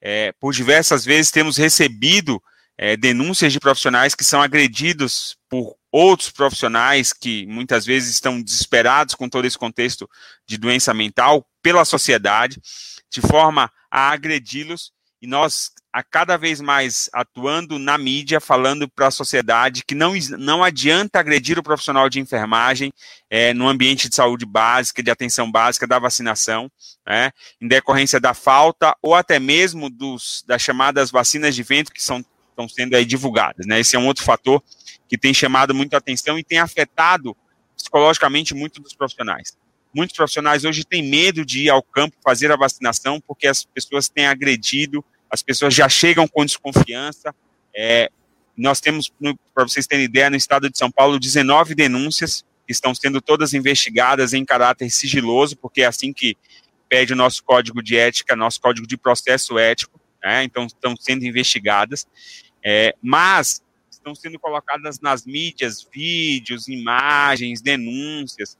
É, 0.00 0.32
por 0.38 0.54
diversas 0.54 1.04
vezes 1.04 1.32
temos 1.32 1.56
recebido 1.56 2.40
é, 2.78 2.96
denúncias 2.96 3.52
de 3.52 3.58
profissionais 3.58 4.14
que 4.14 4.22
são 4.22 4.40
agredidos 4.40 5.36
por 5.48 5.74
outros 5.96 6.30
profissionais 6.30 7.14
que 7.14 7.46
muitas 7.46 7.86
vezes 7.86 8.12
estão 8.12 8.42
desesperados 8.42 9.14
com 9.14 9.30
todo 9.30 9.46
esse 9.46 9.56
contexto 9.56 10.06
de 10.46 10.58
doença 10.58 10.92
mental 10.92 11.46
pela 11.62 11.86
sociedade, 11.86 12.60
de 13.10 13.22
forma 13.22 13.72
a 13.90 14.10
agredi-los, 14.10 14.92
e 15.22 15.26
nós, 15.26 15.70
a 15.90 16.02
cada 16.02 16.36
vez 16.36 16.60
mais 16.60 17.08
atuando 17.14 17.78
na 17.78 17.96
mídia, 17.96 18.40
falando 18.40 18.86
para 18.86 19.06
a 19.06 19.10
sociedade 19.10 19.84
que 19.86 19.94
não, 19.94 20.12
não 20.38 20.62
adianta 20.62 21.18
agredir 21.18 21.58
o 21.58 21.62
profissional 21.62 22.10
de 22.10 22.20
enfermagem 22.20 22.92
é, 23.30 23.54
no 23.54 23.66
ambiente 23.66 24.06
de 24.06 24.14
saúde 24.14 24.44
básica, 24.44 25.02
de 25.02 25.10
atenção 25.10 25.50
básica, 25.50 25.86
da 25.86 25.98
vacinação, 25.98 26.70
né, 27.06 27.32
em 27.58 27.66
decorrência 27.66 28.20
da 28.20 28.34
falta 28.34 28.94
ou 29.00 29.14
até 29.14 29.38
mesmo 29.38 29.88
dos, 29.88 30.44
das 30.46 30.60
chamadas 30.60 31.10
vacinas 31.10 31.54
de 31.54 31.62
vento 31.62 31.90
que 31.90 32.02
são 32.02 32.22
estão 32.56 32.68
sendo 32.68 32.94
aí 32.94 33.04
divulgadas. 33.04 33.66
Né? 33.66 33.80
Esse 33.80 33.94
é 33.94 33.98
um 33.98 34.06
outro 34.06 34.24
fator 34.24 34.62
que 35.06 35.18
tem 35.18 35.34
chamado 35.34 35.74
muito 35.74 35.94
a 35.94 35.98
atenção 35.98 36.38
e 36.38 36.42
tem 36.42 36.58
afetado 36.58 37.36
psicologicamente 37.76 38.54
muito 38.54 38.80
dos 38.80 38.94
profissionais. 38.94 39.56
Muitos 39.94 40.16
profissionais 40.16 40.64
hoje 40.64 40.84
têm 40.84 41.02
medo 41.02 41.44
de 41.44 41.64
ir 41.64 41.70
ao 41.70 41.82
campo 41.82 42.16
fazer 42.24 42.50
a 42.50 42.56
vacinação 42.56 43.20
porque 43.20 43.46
as 43.46 43.64
pessoas 43.64 44.08
têm 44.08 44.26
agredido, 44.26 45.04
as 45.30 45.42
pessoas 45.42 45.74
já 45.74 45.88
chegam 45.88 46.26
com 46.26 46.44
desconfiança. 46.44 47.34
É, 47.74 48.10
nós 48.56 48.80
temos, 48.80 49.12
para 49.54 49.64
vocês 49.64 49.86
terem 49.86 50.06
ideia, 50.06 50.30
no 50.30 50.36
estado 50.36 50.70
de 50.70 50.78
São 50.78 50.90
Paulo, 50.90 51.18
19 51.18 51.74
denúncias 51.74 52.44
que 52.66 52.72
estão 52.72 52.94
sendo 52.94 53.20
todas 53.20 53.54
investigadas 53.54 54.32
em 54.32 54.44
caráter 54.44 54.90
sigiloso, 54.90 55.56
porque 55.56 55.82
é 55.82 55.86
assim 55.86 56.12
que 56.12 56.36
pede 56.88 57.12
o 57.12 57.16
nosso 57.16 57.44
código 57.44 57.82
de 57.82 57.96
ética, 57.96 58.34
nosso 58.34 58.60
código 58.60 58.86
de 58.86 58.96
processo 58.96 59.58
ético, 59.58 60.00
né? 60.22 60.42
então 60.44 60.66
estão 60.66 60.96
sendo 60.96 61.24
investigadas. 61.24 62.06
É, 62.68 62.96
mas 63.00 63.62
estão 63.88 64.12
sendo 64.12 64.40
colocadas 64.40 64.98
nas 64.98 65.24
mídias 65.24 65.86
vídeos, 65.88 66.66
imagens, 66.66 67.62
denúncias, 67.62 68.58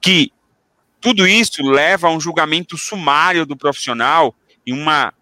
que 0.00 0.32
tudo 0.98 1.28
isso 1.28 1.62
leva 1.62 2.08
a 2.08 2.10
um 2.10 2.18
julgamento 2.18 2.78
sumário 2.78 3.44
do 3.44 3.54
profissional 3.54 4.34
e 4.64 4.72
uma, 4.72 5.12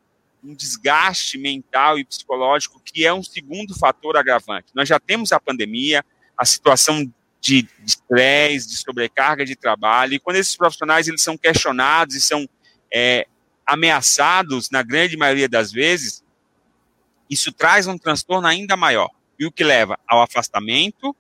um 0.43 0.55
desgaste 0.55 1.37
mental 1.37 1.99
e 1.99 2.05
psicológico, 2.05 2.81
que 2.81 3.05
é 3.05 3.13
um 3.13 3.25
segundo 3.25 3.77
fator 3.77 4.17
agravante. 4.17 4.69
Nós 4.73 4.89
já 4.89 5.01
temos 5.01 5.33
a 5.33 5.41
pandemia, 5.41 6.05
a 6.39 6.45
situação 6.45 7.13
de 7.41 7.69
estresse, 7.85 8.69
de, 8.69 8.75
de, 8.75 8.81
sobrecarga 8.83 9.45
de 9.45 9.57
trabalho, 9.57 10.15
e 10.15 10.21
quando 10.21 10.37
esses 10.37 10.57
profissionais 10.57 11.09
eles 11.09 11.23
são 11.23 11.37
questionados 11.37 12.15
e 12.15 12.21
são 12.21 12.49
é, 12.95 13.27
ameaçados, 13.67 14.71
na 14.71 14.85
grande 14.85 15.17
maioria 15.17 15.49
das 15.49 15.73
vezes, 15.73 16.25
isso 17.29 17.53
traz 17.53 17.87
um 17.87 17.99
transtorno 17.99 18.47
ainda 18.47 18.77
maior, 18.77 19.11
e 19.39 19.47
o 19.47 19.53
que 19.53 19.65
leva 19.65 19.99
ao 20.07 20.23
afastamento, 20.23 21.15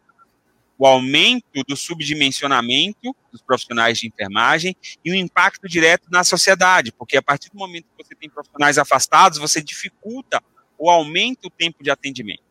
o 0.78 0.86
aumento 0.86 1.62
do 1.66 1.76
subdimensionamento 1.76 3.16
dos 3.32 3.40
profissionais 3.40 3.98
de 3.98 4.06
enfermagem 4.06 4.76
e 5.04 5.10
o 5.10 5.14
impacto 5.14 5.68
direto 5.68 6.08
na 6.10 6.22
sociedade, 6.22 6.92
porque 6.92 7.16
a 7.16 7.22
partir 7.22 7.50
do 7.50 7.58
momento 7.58 7.84
que 7.84 8.04
você 8.04 8.14
tem 8.14 8.28
profissionais 8.28 8.78
afastados, 8.78 9.38
você 9.38 9.62
dificulta 9.62 10.42
ou 10.78 10.90
aumenta 10.90 11.46
o 11.46 11.50
tempo 11.50 11.82
de 11.82 11.90
atendimento. 11.90 12.42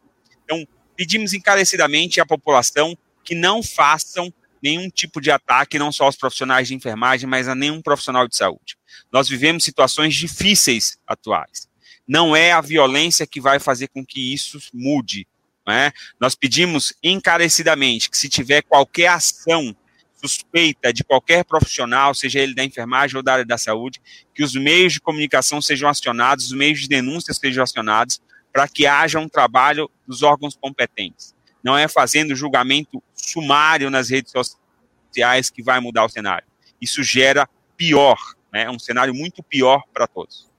Então, 0.43 0.67
pedimos 0.95 1.33
encarecidamente 1.33 2.19
à 2.19 2.25
população 2.25 2.97
que 3.24 3.35
não 3.35 3.62
façam 3.62 4.33
nenhum 4.62 4.89
tipo 4.89 5.21
de 5.21 5.29
ataque, 5.29 5.77
não 5.77 5.91
só 5.91 6.05
aos 6.05 6.15
profissionais 6.15 6.67
de 6.67 6.74
enfermagem, 6.74 7.29
mas 7.29 7.47
a 7.47 7.53
nenhum 7.53 7.81
profissional 7.81 8.27
de 8.27 8.35
saúde. 8.35 8.77
Nós 9.12 9.29
vivemos 9.29 9.63
situações 9.63 10.15
difíceis 10.15 10.97
atuais 11.05 11.67
não 12.07 12.35
é 12.35 12.51
a 12.51 12.62
violência 12.62 13.25
que 13.25 13.41
vai 13.41 13.59
fazer 13.59 13.88
com 13.88 14.05
que 14.05 14.33
isso 14.33 14.59
mude. 14.74 15.27
Né? 15.67 15.91
Nós 16.19 16.35
pedimos 16.35 16.93
encarecidamente 17.03 18.09
que, 18.09 18.17
se 18.17 18.29
tiver 18.29 18.62
qualquer 18.62 19.07
ação 19.07 19.75
suspeita 20.13 20.91
de 20.93 21.03
qualquer 21.03 21.43
profissional, 21.43 22.13
seja 22.13 22.39
ele 22.39 22.55
da 22.55 22.63
enfermagem 22.63 23.17
ou 23.17 23.24
da 23.24 23.33
área 23.33 23.45
da 23.45 23.57
saúde, 23.57 24.01
que 24.33 24.43
os 24.43 24.55
meios 24.55 24.93
de 24.93 25.01
comunicação 25.01 25.62
sejam 25.62 25.89
acionados, 25.89 26.45
os 26.45 26.53
meios 26.53 26.79
de 26.79 26.88
denúncia 26.88 27.33
sejam 27.33 27.63
acionados, 27.63 28.21
para 28.51 28.67
que 28.67 28.88
haja 28.88 29.19
um 29.19 29.27
trabalho 29.27 29.89
dos 30.07 30.24
órgãos 30.24 30.55
competentes. 30.55 31.35
Não 31.63 31.77
é 31.77 31.88
fazendo 31.88 32.35
julgamento 32.35 33.03
sumário 33.13 33.89
nas 33.89 34.09
redes 34.09 34.31
sociais 34.31 35.50
que 35.50 35.62
vai 35.62 35.79
mudar 35.79 36.05
o 36.05 36.09
cenário. 36.09 36.47
Isso 36.79 37.03
gera 37.03 37.50
pior, 37.75 38.17
né, 38.53 38.69
um 38.69 38.79
cenário 38.79 39.13
muito 39.13 39.43
pior 39.43 39.83
para 39.93 40.07
todos. 40.07 40.50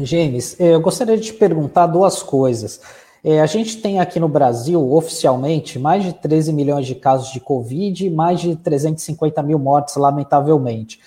James, 0.00 0.58
eu 0.58 0.80
gostaria 0.80 1.16
de 1.16 1.26
te 1.26 1.34
perguntar 1.34 1.86
duas 1.86 2.22
coisas. 2.22 2.80
É, 3.22 3.40
a 3.40 3.46
gente 3.46 3.80
tem 3.80 4.00
aqui 4.00 4.18
no 4.18 4.28
Brasil, 4.28 4.92
oficialmente, 4.92 5.78
mais 5.78 6.02
de 6.02 6.12
13 6.12 6.52
milhões 6.52 6.86
de 6.86 6.96
casos 6.96 7.32
de 7.32 7.38
Covid 7.38 8.04
e 8.04 8.10
mais 8.10 8.40
de 8.40 8.56
350 8.56 9.42
mil 9.42 9.58
mortes, 9.58 9.96
lamentavelmente. 9.96 11.00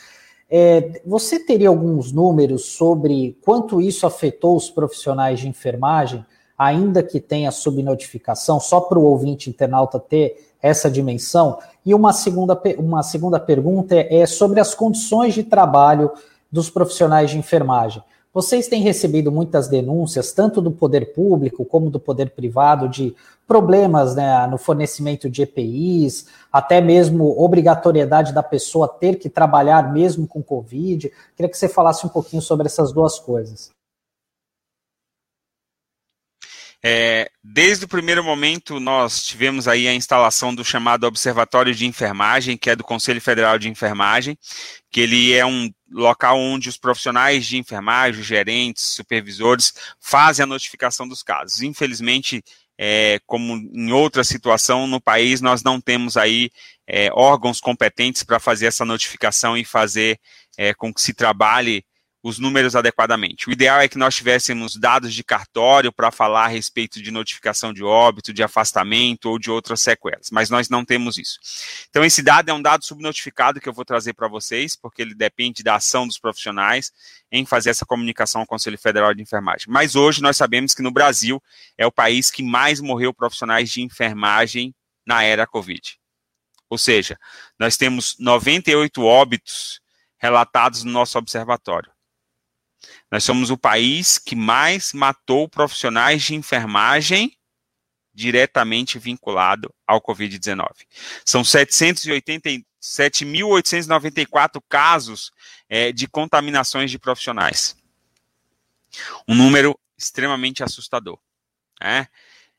É, 0.50 1.01
você 1.06 1.38
teria 1.38 1.67
alguns 1.67 2.13
números 2.13 2.65
sobre 2.65 3.38
quanto 3.44 3.82
isso 3.82 4.08
afetou 4.08 4.56
os 4.56 4.70
profissionais 4.70 5.41
de 5.41 5.50
enfermagem, 5.50 6.25
ainda 6.58 7.03
que 7.03 7.20
tenha 7.20 7.51
subnotificação, 7.51 8.60
só 8.60 8.79
para 8.79 8.98
o 8.98 9.03
ouvinte 9.03 9.50
internauta 9.50 10.00
ter 10.00 10.50
essa 10.62 10.89
dimensão? 10.89 11.60
E 11.86 11.94
uma 11.94 12.13
segunda, 12.13 12.60
uma 12.77 13.03
segunda 13.03 13.38
pergunta 13.38 13.94
é, 13.94 14.22
é 14.22 14.25
sobre 14.25 14.62
as 14.62 14.74
condições 14.74 15.34
de 15.34 15.44
trabalho 15.44 16.12
dos 16.50 16.70
profissionais 16.70 17.29
de 17.29 17.38
enfermagem. 17.38 18.01
Vocês 18.38 18.67
têm 18.67 18.84
recebido 18.84 19.32
muitas 19.32 19.67
denúncias, 19.67 20.32
tanto 20.32 20.62
do 20.62 20.70
poder 20.70 21.12
público 21.12 21.65
como 21.65 21.89
do 21.89 22.00
poder 22.00 22.29
privado, 22.29 22.88
de 22.88 23.15
problemas 23.48 24.15
né, 24.15 24.46
no 24.46 24.60
fornecimento 24.60 25.27
de 25.27 25.41
EPIs, 25.41 26.27
até 26.53 26.79
mesmo 26.79 27.34
obrigatoriedade 27.44 28.32
da 28.32 28.44
pessoa 28.44 28.88
ter 28.88 29.17
que 29.17 29.27
trabalhar 29.27 29.91
mesmo 29.91 30.27
com 30.27 30.44
Covid. 30.44 31.12
Queria 31.36 31.50
que 31.50 31.58
você 31.58 31.67
falasse 31.67 32.06
um 32.06 32.10
pouquinho 32.10 32.44
sobre 32.44 32.67
essas 32.67 32.94
duas 32.94 33.17
coisas. 33.17 33.72
É, 36.84 37.32
desde 37.44 37.86
o 37.86 37.88
primeiro 37.88 38.24
momento, 38.24 38.79
nós 38.79 39.24
tivemos 39.24 39.67
aí 39.67 39.88
a 39.88 39.96
instalação 39.96 40.53
do 40.53 40.63
chamado 40.63 41.08
Observatório 41.08 41.74
de 41.74 41.88
Enfermagem, 41.88 42.56
que 42.56 42.70
é 42.70 42.75
do 42.75 42.84
Conselho 42.84 43.20
Federal 43.20 43.58
de 43.58 43.67
Enfermagem, 43.67 44.38
que 44.91 45.01
ele 45.01 45.34
é 45.34 45.44
um 45.44 45.72
local 45.91 46.38
onde 46.38 46.70
os 46.70 46.77
profissionais 46.77 47.46
de 47.46 47.58
enfermagem, 47.58 48.24
gerentes, 48.24 48.84
supervisores, 48.84 49.74
fazem 50.00 50.44
a 50.44 50.48
notificação 50.48 51.08
dos 51.08 51.24
casos. 51.24 51.62
Infelizmente, 51.62 52.44
é, 52.77 53.20
como 53.25 53.56
em 53.56 53.91
outra 53.91 54.24
situação 54.24 54.86
no 54.86 55.01
país, 55.01 55.41
nós 55.41 55.63
não 55.63 55.82
temos 55.82 56.15
aí 56.15 56.50
é, 56.86 57.10
órgãos 57.12 57.60
competentes 57.60 58.24
para 58.24 58.39
fazer 58.39 58.67
essa 58.67 58.86
notificação 58.86 59.58
e 59.58 59.65
fazer 59.65 60.20
é, 60.58 60.74
com 60.74 60.94
que 60.94 61.01
se 61.01 61.13
trabalhe 61.13 61.84
os 62.24 62.40
números 62.40 62.76
adequadamente. 62.76 63.48
O 63.48 63.52
ideal 63.52 63.80
é 63.80 63.88
que 63.88 63.98
nós 63.98 64.16
tivéssemos 64.16 64.76
dados 64.76 65.14
de 65.14 65.24
cartório 65.24 65.92
para 65.92 66.12
falar 66.12 66.46
a 66.46 66.48
respeito 66.48 67.02
de 67.02 67.12
notificação 67.12 67.72
de 67.72 67.84
óbito, 67.84 68.34
de 68.34 68.44
afastamento 68.44 69.30
ou 69.30 69.40
de 69.40 69.52
outras 69.52 69.82
sequelas, 69.82 70.30
mas 70.32 70.50
nós 70.50 70.68
não 70.68 70.84
temos 70.84 71.18
isso. 71.18 71.40
Então, 71.90 72.04
esse 72.04 72.22
dado 72.22 72.50
é 72.50 72.54
um 72.54 72.62
dado 72.62 72.84
subnotificado 72.84 73.62
que 73.62 73.70
eu 73.70 73.74
vou 73.74 73.86
trazer 73.86 74.14
para 74.14 74.28
vocês, 74.28 74.76
porque 74.76 75.02
ele 75.02 75.14
depende 75.14 75.64
da 75.64 75.76
ação 75.76 76.08
dos 76.08 76.18
profissionais 76.18 76.92
em 77.32 77.46
fazer 77.46 77.70
essa 77.70 77.86
comunicação 77.86 78.42
ao 78.42 78.48
Conselho 78.48 78.78
Federal 78.78 79.14
de 79.14 79.22
Enfermagem. 79.22 79.68
Mas 79.70 79.96
hoje 79.96 80.22
nós 80.22 80.38
sabemos 80.38 80.74
que 80.74 80.82
no 80.82 80.92
Brasil 80.92 81.42
é 81.78 81.86
o 81.86 81.92
país 81.92 82.32
que 82.32 82.44
mais 82.44 82.82
morreu 82.82 83.14
profissionais 83.14 83.70
de 83.70 83.82
enfermagem 83.82 84.74
na 85.06 85.24
era 85.24 85.48
Covid. 85.48 85.98
Ou 86.70 86.78
seja, 86.78 87.18
nós 87.58 87.78
temos 87.78 88.18
98 88.20 89.02
óbitos 89.02 89.80
relatados 90.18 90.84
no 90.84 90.92
nosso 90.92 91.18
observatório. 91.18 91.92
Nós 93.12 93.24
somos 93.24 93.50
o 93.50 93.57
país 93.57 94.17
que 94.17 94.36
mais 94.36 94.93
matou 94.93 95.48
profissionais 95.50 96.24
de 96.24 96.36
enfermagem 96.36 97.38
diretamente 98.13 98.98
vinculado 98.98 99.74
ao 99.86 100.01
Covid-19. 100.01 100.67
São 101.24 101.43
780, 101.43 102.50
7.894 102.81 104.62
casos 104.67 105.31
é, 105.69 105.91
de 105.91 106.07
contaminações 106.07 106.89
de 106.89 106.98
profissionais. 106.98 107.77
Um 109.27 109.36
número 109.36 109.79
extremamente 109.98 110.63
assustador. 110.63 111.19
Né? 111.79 112.07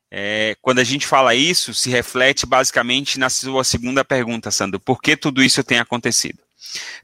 É, 0.09 0.55
quando 0.61 0.79
a 0.79 0.83
gente 0.83 1.05
fala 1.05 1.35
isso, 1.35 1.73
se 1.73 1.89
reflete 1.89 2.45
basicamente 2.45 3.19
na 3.19 3.29
sua 3.29 3.63
segunda 3.63 4.05
pergunta, 4.05 4.51
Sandro. 4.51 4.79
Por 4.79 5.01
que 5.01 5.17
tudo 5.17 5.43
isso 5.43 5.63
tem 5.63 5.79
acontecido? 5.79 6.41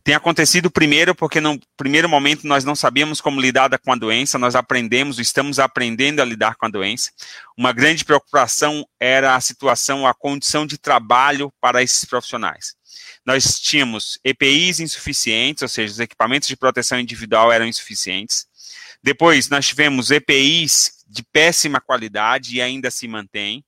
Tem 0.04 0.14
acontecido 0.14 0.70
primeiro 0.70 1.16
porque 1.16 1.40
no 1.40 1.60
primeiro 1.78 2.08
momento 2.08 2.46
nós 2.46 2.64
não 2.64 2.76
sabíamos 2.76 3.22
como 3.22 3.42
lidar 3.42 3.70
com 3.80 3.92
a 3.92 3.96
doença, 3.96 4.38
nós 4.38 4.56
aprendemos, 4.56 5.20
estamos 5.20 5.60
aprendendo 5.60 6.22
a 6.22 6.26
lidar 6.26 6.56
com 6.56 6.66
a 6.66 6.70
doença. 6.70 7.12
Uma 7.58 7.72
grande 7.72 8.06
preocupação 8.06 8.86
era 9.00 9.36
a 9.36 9.42
situação, 9.42 10.06
a 10.06 10.14
condição 10.14 10.66
de 10.66 10.78
trabalho 10.78 11.52
para 11.60 11.82
esses 11.82 12.06
profissionais. 12.06 12.76
Nós 13.26 13.60
tínhamos 13.60 14.20
EPIs 14.24 14.80
insuficientes, 14.80 15.64
ou 15.64 15.70
seja, 15.70 15.94
os 15.94 16.00
equipamentos 16.00 16.48
de 16.48 16.56
proteção 16.56 17.00
individual 17.00 17.52
eram 17.52 17.66
insuficientes. 17.66 18.46
Depois, 19.02 19.50
nós 19.50 19.68
tivemos 19.68 20.12
EPIs 20.12 21.04
de 21.08 21.24
péssima 21.24 21.80
qualidade 21.80 22.56
e 22.56 22.62
ainda 22.62 22.92
se 22.92 23.08
mantém. 23.08 23.64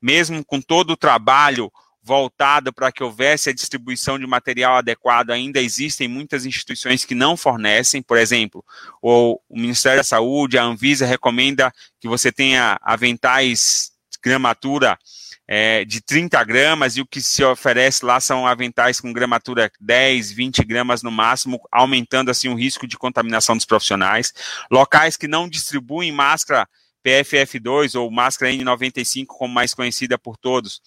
Mesmo 0.00 0.44
com 0.44 0.60
todo 0.60 0.92
o 0.92 0.96
trabalho 0.96 1.70
voltado 2.02 2.72
para 2.72 2.90
que 2.90 3.02
houvesse 3.02 3.50
a 3.50 3.54
distribuição 3.54 4.18
de 4.18 4.26
material 4.26 4.76
adequado, 4.76 5.30
ainda 5.30 5.60
existem 5.60 6.08
muitas 6.08 6.44
instituições 6.44 7.04
que 7.04 7.14
não 7.14 7.36
fornecem, 7.36 8.02
por 8.02 8.18
exemplo, 8.18 8.64
o, 9.00 9.38
Ministério 9.50 9.98
da 9.98 10.04
Saúde, 10.04 10.58
a 10.58 10.64
Anvisa 10.64 11.06
recomenda 11.06 11.72
que 12.00 12.08
você 12.08 12.32
tenha 12.32 12.78
aventais 12.82 13.92
gramatura 14.22 14.98
é, 15.46 15.84
de 15.84 16.00
30 16.00 16.42
gramas 16.44 16.96
e 16.96 17.00
o 17.00 17.06
que 17.06 17.20
se 17.20 17.44
oferece 17.44 18.04
lá 18.04 18.20
são 18.20 18.46
aventais 18.46 19.00
com 19.00 19.12
gramatura 19.12 19.70
10, 19.80 20.32
20 20.32 20.64
gramas 20.64 21.02
no 21.02 21.10
máximo, 21.10 21.60
aumentando 21.70 22.30
assim 22.30 22.48
o 22.48 22.54
risco 22.54 22.86
de 22.86 22.96
contaminação 22.96 23.56
dos 23.56 23.66
profissionais. 23.66 24.32
Locais 24.70 25.16
que 25.16 25.28
não 25.28 25.48
distribuem 25.48 26.12
máscara 26.12 26.68
PFF2 27.04 27.98
ou 28.00 28.10
máscara 28.10 28.52
N95, 28.52 29.26
como 29.26 29.52
mais 29.52 29.74
conhecida 29.74 30.16
por 30.16 30.36
todos, 30.36 30.80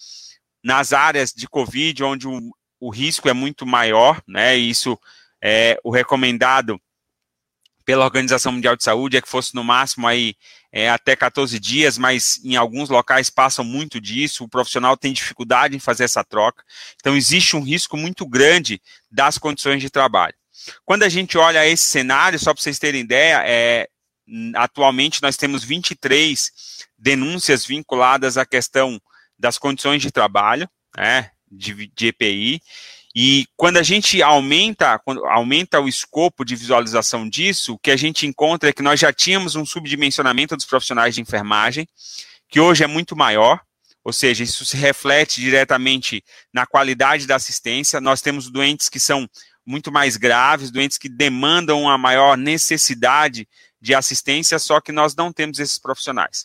nas 0.66 0.92
áreas 0.92 1.32
de 1.32 1.46
Covid, 1.46 2.02
onde 2.02 2.26
o, 2.26 2.40
o 2.80 2.90
risco 2.90 3.28
é 3.28 3.32
muito 3.32 3.64
maior, 3.64 4.20
né? 4.26 4.56
Isso 4.56 4.98
é 5.40 5.78
o 5.84 5.92
recomendado 5.92 6.80
pela 7.84 8.04
Organização 8.04 8.50
Mundial 8.50 8.74
de 8.74 8.82
Saúde 8.82 9.16
é 9.16 9.22
que 9.22 9.28
fosse 9.28 9.54
no 9.54 9.62
máximo 9.62 10.08
aí 10.08 10.34
é, 10.72 10.90
até 10.90 11.14
14 11.14 11.56
dias, 11.60 11.96
mas 11.96 12.44
em 12.44 12.56
alguns 12.56 12.88
locais 12.88 13.30
passam 13.30 13.64
muito 13.64 14.00
disso, 14.00 14.42
o 14.42 14.48
profissional 14.48 14.96
tem 14.96 15.12
dificuldade 15.12 15.76
em 15.76 15.78
fazer 15.78 16.02
essa 16.02 16.24
troca. 16.24 16.64
Então 16.96 17.16
existe 17.16 17.54
um 17.54 17.62
risco 17.62 17.96
muito 17.96 18.26
grande 18.26 18.82
das 19.08 19.38
condições 19.38 19.80
de 19.80 19.88
trabalho. 19.88 20.34
Quando 20.84 21.04
a 21.04 21.08
gente 21.08 21.38
olha 21.38 21.64
esse 21.64 21.84
cenário, 21.84 22.40
só 22.40 22.52
para 22.52 22.60
vocês 22.60 22.80
terem 22.80 23.02
ideia, 23.02 23.40
é, 23.46 23.88
atualmente 24.56 25.22
nós 25.22 25.36
temos 25.36 25.62
23 25.62 26.50
denúncias 26.98 27.64
vinculadas 27.64 28.36
à 28.36 28.44
questão 28.44 29.00
das 29.38 29.58
condições 29.58 30.02
de 30.02 30.10
trabalho, 30.10 30.68
né, 30.96 31.30
de, 31.50 31.90
de 31.94 32.06
EPI, 32.08 32.60
e 33.18 33.46
quando 33.56 33.78
a 33.78 33.82
gente 33.82 34.22
aumenta, 34.22 35.00
aumenta 35.30 35.80
o 35.80 35.88
escopo 35.88 36.44
de 36.44 36.54
visualização 36.54 37.26
disso, 37.26 37.72
o 37.72 37.78
que 37.78 37.90
a 37.90 37.96
gente 37.96 38.26
encontra 38.26 38.68
é 38.68 38.72
que 38.74 38.82
nós 38.82 39.00
já 39.00 39.10
tínhamos 39.10 39.56
um 39.56 39.64
subdimensionamento 39.64 40.54
dos 40.54 40.66
profissionais 40.66 41.14
de 41.14 41.22
enfermagem, 41.22 41.88
que 42.46 42.60
hoje 42.60 42.84
é 42.84 42.86
muito 42.86 43.16
maior, 43.16 43.62
ou 44.04 44.12
seja, 44.12 44.44
isso 44.44 44.66
se 44.66 44.76
reflete 44.76 45.40
diretamente 45.40 46.22
na 46.52 46.66
qualidade 46.66 47.26
da 47.26 47.36
assistência. 47.36 48.02
Nós 48.02 48.20
temos 48.20 48.50
doentes 48.50 48.90
que 48.90 49.00
são 49.00 49.26
muito 49.64 49.90
mais 49.90 50.18
graves, 50.18 50.70
doentes 50.70 50.98
que 50.98 51.08
demandam 51.08 51.80
uma 51.80 51.96
maior 51.96 52.36
necessidade 52.36 53.48
de 53.86 53.94
assistência, 53.94 54.58
só 54.58 54.80
que 54.80 54.90
nós 54.90 55.14
não 55.14 55.32
temos 55.32 55.60
esses 55.60 55.78
profissionais. 55.78 56.44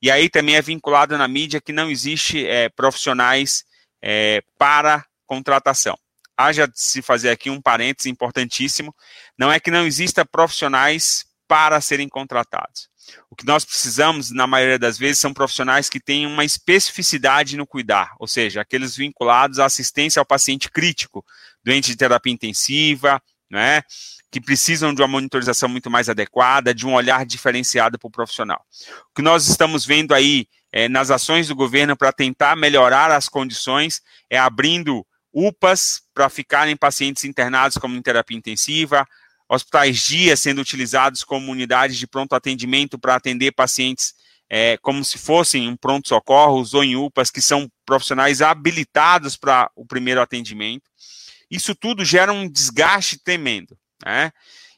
E 0.00 0.10
aí 0.10 0.28
também 0.28 0.56
é 0.56 0.60
vinculado 0.60 1.16
na 1.16 1.26
mídia 1.26 1.58
que 1.58 1.72
não 1.72 1.90
existe 1.90 2.46
é, 2.46 2.68
profissionais 2.68 3.64
é, 4.02 4.42
para 4.58 5.02
contratação. 5.26 5.98
Haja 6.36 6.68
de 6.68 6.78
se 6.78 7.00
fazer 7.00 7.30
aqui 7.30 7.48
um 7.48 7.62
parênteses 7.62 8.12
importantíssimo, 8.12 8.94
não 9.38 9.50
é 9.50 9.58
que 9.58 9.70
não 9.70 9.86
exista 9.86 10.22
profissionais 10.22 11.24
para 11.48 11.80
serem 11.80 12.10
contratados. 12.10 12.90
O 13.30 13.34
que 13.34 13.46
nós 13.46 13.64
precisamos, 13.64 14.30
na 14.30 14.46
maioria 14.46 14.78
das 14.78 14.98
vezes, 14.98 15.18
são 15.18 15.32
profissionais 15.32 15.88
que 15.88 15.98
tenham 15.98 16.30
uma 16.30 16.44
especificidade 16.44 17.56
no 17.56 17.66
cuidar, 17.66 18.14
ou 18.18 18.26
seja, 18.26 18.60
aqueles 18.60 18.94
vinculados 18.94 19.58
à 19.58 19.64
assistência 19.64 20.20
ao 20.20 20.26
paciente 20.26 20.70
crítico, 20.70 21.24
doente 21.64 21.86
de 21.86 21.96
terapia 21.96 22.32
intensiva, 22.32 23.20
né, 23.50 23.82
que 24.32 24.40
precisam 24.40 24.94
de 24.94 25.02
uma 25.02 25.08
monitorização 25.08 25.68
muito 25.68 25.90
mais 25.90 26.08
adequada, 26.08 26.74
de 26.74 26.86
um 26.86 26.94
olhar 26.94 27.26
diferenciado 27.26 27.98
para 27.98 28.08
o 28.08 28.10
profissional. 28.10 28.64
O 29.10 29.14
que 29.14 29.20
nós 29.20 29.46
estamos 29.46 29.84
vendo 29.84 30.14
aí 30.14 30.48
é, 30.72 30.88
nas 30.88 31.10
ações 31.10 31.48
do 31.48 31.54
governo 31.54 31.94
para 31.94 32.10
tentar 32.10 32.56
melhorar 32.56 33.10
as 33.10 33.28
condições 33.28 34.00
é 34.30 34.38
abrindo 34.38 35.06
UPAs 35.34 36.00
para 36.14 36.30
ficarem 36.30 36.74
pacientes 36.74 37.24
internados 37.24 37.76
como 37.76 37.94
em 37.94 38.00
terapia 38.00 38.36
intensiva, 38.36 39.06
hospitais 39.46 39.98
dias 39.98 40.40
sendo 40.40 40.62
utilizados 40.62 41.22
como 41.22 41.52
unidades 41.52 41.98
de 41.98 42.06
pronto 42.06 42.34
atendimento 42.34 42.98
para 42.98 43.14
atender 43.14 43.52
pacientes 43.52 44.14
é, 44.48 44.78
como 44.78 45.04
se 45.04 45.18
fossem 45.18 45.68
um 45.68 45.76
pronto-socorro, 45.76 46.64
ou 46.72 46.84
em 46.84 46.96
UPAs, 46.96 47.30
que 47.30 47.40
são 47.40 47.70
profissionais 47.84 48.40
habilitados 48.40 49.36
para 49.36 49.70
o 49.76 49.84
primeiro 49.84 50.22
atendimento. 50.22 50.84
Isso 51.50 51.74
tudo 51.74 52.02
gera 52.02 52.32
um 52.32 52.48
desgaste 52.48 53.18
tremendo. 53.22 53.76
Né? 54.04 54.32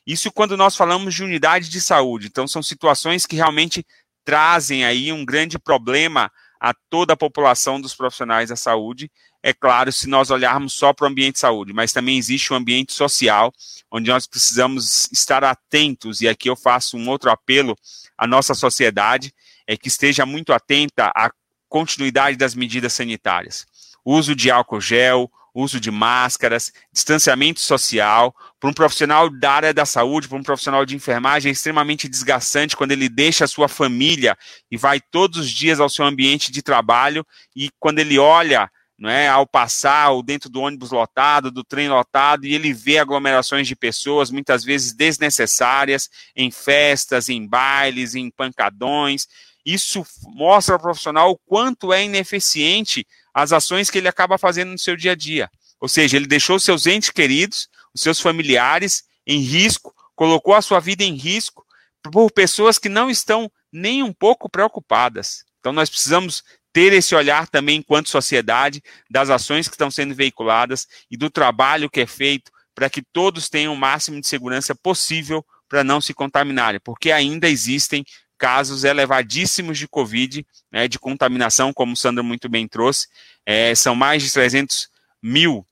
Isso 0.06 0.30
quando 0.30 0.56
nós 0.56 0.76
falamos 0.76 1.14
de 1.14 1.24
unidade 1.24 1.68
de 1.68 1.80
saúde. 1.80 2.26
Então, 2.26 2.46
são 2.46 2.62
situações 2.62 3.26
que 3.26 3.36
realmente 3.36 3.86
trazem 4.24 4.84
aí 4.84 5.12
um 5.12 5.24
grande 5.24 5.58
problema 5.58 6.30
a 6.60 6.72
toda 6.88 7.12
a 7.12 7.16
população 7.16 7.80
dos 7.80 7.94
profissionais 7.94 8.48
da 8.48 8.56
saúde. 8.56 9.10
É 9.42 9.52
claro, 9.52 9.92
se 9.92 10.08
nós 10.08 10.30
olharmos 10.30 10.72
só 10.72 10.94
para 10.94 11.04
o 11.04 11.08
ambiente 11.08 11.34
de 11.34 11.40
saúde, 11.40 11.74
mas 11.74 11.92
também 11.92 12.16
existe 12.16 12.52
um 12.52 12.56
ambiente 12.56 12.94
social, 12.94 13.52
onde 13.90 14.10
nós 14.10 14.26
precisamos 14.26 15.08
estar 15.12 15.44
atentos, 15.44 16.22
e 16.22 16.28
aqui 16.28 16.48
eu 16.48 16.56
faço 16.56 16.96
um 16.96 17.08
outro 17.08 17.30
apelo 17.30 17.76
à 18.16 18.26
nossa 18.26 18.54
sociedade, 18.54 19.34
é 19.66 19.76
que 19.76 19.88
esteja 19.88 20.24
muito 20.24 20.52
atenta 20.52 21.12
à 21.14 21.30
continuidade 21.68 22.38
das 22.38 22.54
medidas 22.54 22.94
sanitárias. 22.94 23.66
Uso 24.02 24.34
de 24.34 24.50
álcool 24.50 24.80
gel, 24.80 25.30
uso 25.54 25.78
de 25.78 25.90
máscaras, 25.90 26.72
distanciamento 26.92 27.60
social. 27.60 28.34
Para 28.58 28.70
um 28.70 28.74
profissional 28.74 29.30
da 29.30 29.52
área 29.52 29.74
da 29.74 29.86
saúde, 29.86 30.26
para 30.26 30.36
um 30.36 30.42
profissional 30.42 30.84
de 30.84 30.96
enfermagem, 30.96 31.50
é 31.50 31.52
extremamente 31.52 32.08
desgastante 32.08 32.76
quando 32.76 32.92
ele 32.92 33.08
deixa 33.08 33.44
a 33.44 33.48
sua 33.48 33.68
família 33.68 34.36
e 34.70 34.76
vai 34.76 35.00
todos 35.00 35.38
os 35.38 35.50
dias 35.50 35.78
ao 35.78 35.88
seu 35.88 36.04
ambiente 36.04 36.50
de 36.50 36.60
trabalho 36.60 37.24
e 37.54 37.70
quando 37.78 38.00
ele 38.00 38.18
olha 38.18 38.68
não 38.98 39.10
é, 39.10 39.28
ao 39.28 39.46
passar 39.46 40.10
ou 40.10 40.22
dentro 40.22 40.48
do 40.48 40.60
ônibus 40.60 40.92
lotado, 40.92 41.50
do 41.50 41.64
trem 41.64 41.88
lotado, 41.88 42.46
e 42.46 42.54
ele 42.54 42.72
vê 42.72 42.98
aglomerações 42.98 43.66
de 43.66 43.74
pessoas, 43.74 44.30
muitas 44.30 44.62
vezes 44.62 44.94
desnecessárias, 44.94 46.08
em 46.34 46.50
festas, 46.50 47.28
em 47.28 47.46
bailes, 47.46 48.14
em 48.14 48.30
pancadões. 48.30 49.26
Isso 49.66 50.06
mostra 50.28 50.76
ao 50.76 50.80
profissional 50.80 51.30
o 51.32 51.38
quanto 51.38 51.92
é 51.92 52.04
ineficiente 52.04 53.04
as 53.34 53.52
ações 53.52 53.90
que 53.90 53.98
ele 53.98 54.08
acaba 54.08 54.38
fazendo 54.38 54.70
no 54.70 54.78
seu 54.78 54.96
dia 54.96 55.12
a 55.12 55.16
dia. 55.16 55.50
Ou 55.80 55.88
seja, 55.88 56.16
ele 56.16 56.26
deixou 56.26 56.58
seus 56.58 56.86
entes 56.86 57.10
queridos, 57.10 57.68
os 57.92 58.00
seus 58.00 58.20
familiares 58.20 59.02
em 59.26 59.40
risco, 59.40 59.92
colocou 60.14 60.54
a 60.54 60.62
sua 60.62 60.78
vida 60.80 61.02
em 61.02 61.14
risco 61.14 61.66
por 62.12 62.30
pessoas 62.30 62.78
que 62.78 62.88
não 62.88 63.10
estão 63.10 63.50
nem 63.72 64.02
um 64.02 64.12
pouco 64.12 64.48
preocupadas. 64.48 65.44
Então 65.58 65.72
nós 65.72 65.90
precisamos 65.90 66.44
ter 66.72 66.92
esse 66.92 67.14
olhar 67.14 67.48
também 67.48 67.78
enquanto 67.78 68.08
sociedade 68.08 68.82
das 69.10 69.30
ações 69.30 69.68
que 69.68 69.74
estão 69.74 69.90
sendo 69.90 70.14
veiculadas 70.14 70.86
e 71.10 71.16
do 71.16 71.30
trabalho 71.30 71.90
que 71.90 72.00
é 72.00 72.06
feito 72.06 72.50
para 72.74 72.90
que 72.90 73.02
todos 73.02 73.48
tenham 73.48 73.72
o 73.72 73.76
máximo 73.76 74.20
de 74.20 74.26
segurança 74.26 74.74
possível 74.74 75.44
para 75.68 75.84
não 75.84 76.00
se 76.00 76.12
contaminarem, 76.12 76.80
porque 76.80 77.10
ainda 77.10 77.48
existem 77.48 78.04
casos 78.38 78.84
elevadíssimos 78.84 79.78
de 79.78 79.88
Covid, 79.88 80.46
né, 80.70 80.88
de 80.88 80.98
contaminação, 80.98 81.72
como 81.72 81.92
o 81.92 81.96
Sandro 81.96 82.24
muito 82.24 82.48
bem 82.48 82.66
trouxe. 82.66 83.08
É, 83.46 83.74
são 83.74 83.94
mais 83.94 84.22
de 84.22 84.32
300 84.32 84.88
mil, 85.22 85.66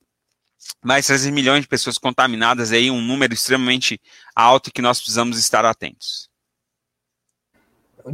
mais 0.82 1.04
de 1.04 1.08
300 1.08 1.34
milhões 1.34 1.62
de 1.62 1.68
pessoas 1.68 1.98
contaminadas, 1.98 2.72
aí, 2.72 2.90
um 2.90 3.00
número 3.00 3.34
extremamente 3.34 4.00
alto 4.34 4.72
que 4.72 4.82
nós 4.82 4.98
precisamos 4.98 5.38
estar 5.38 5.64
atentos. 5.64 6.30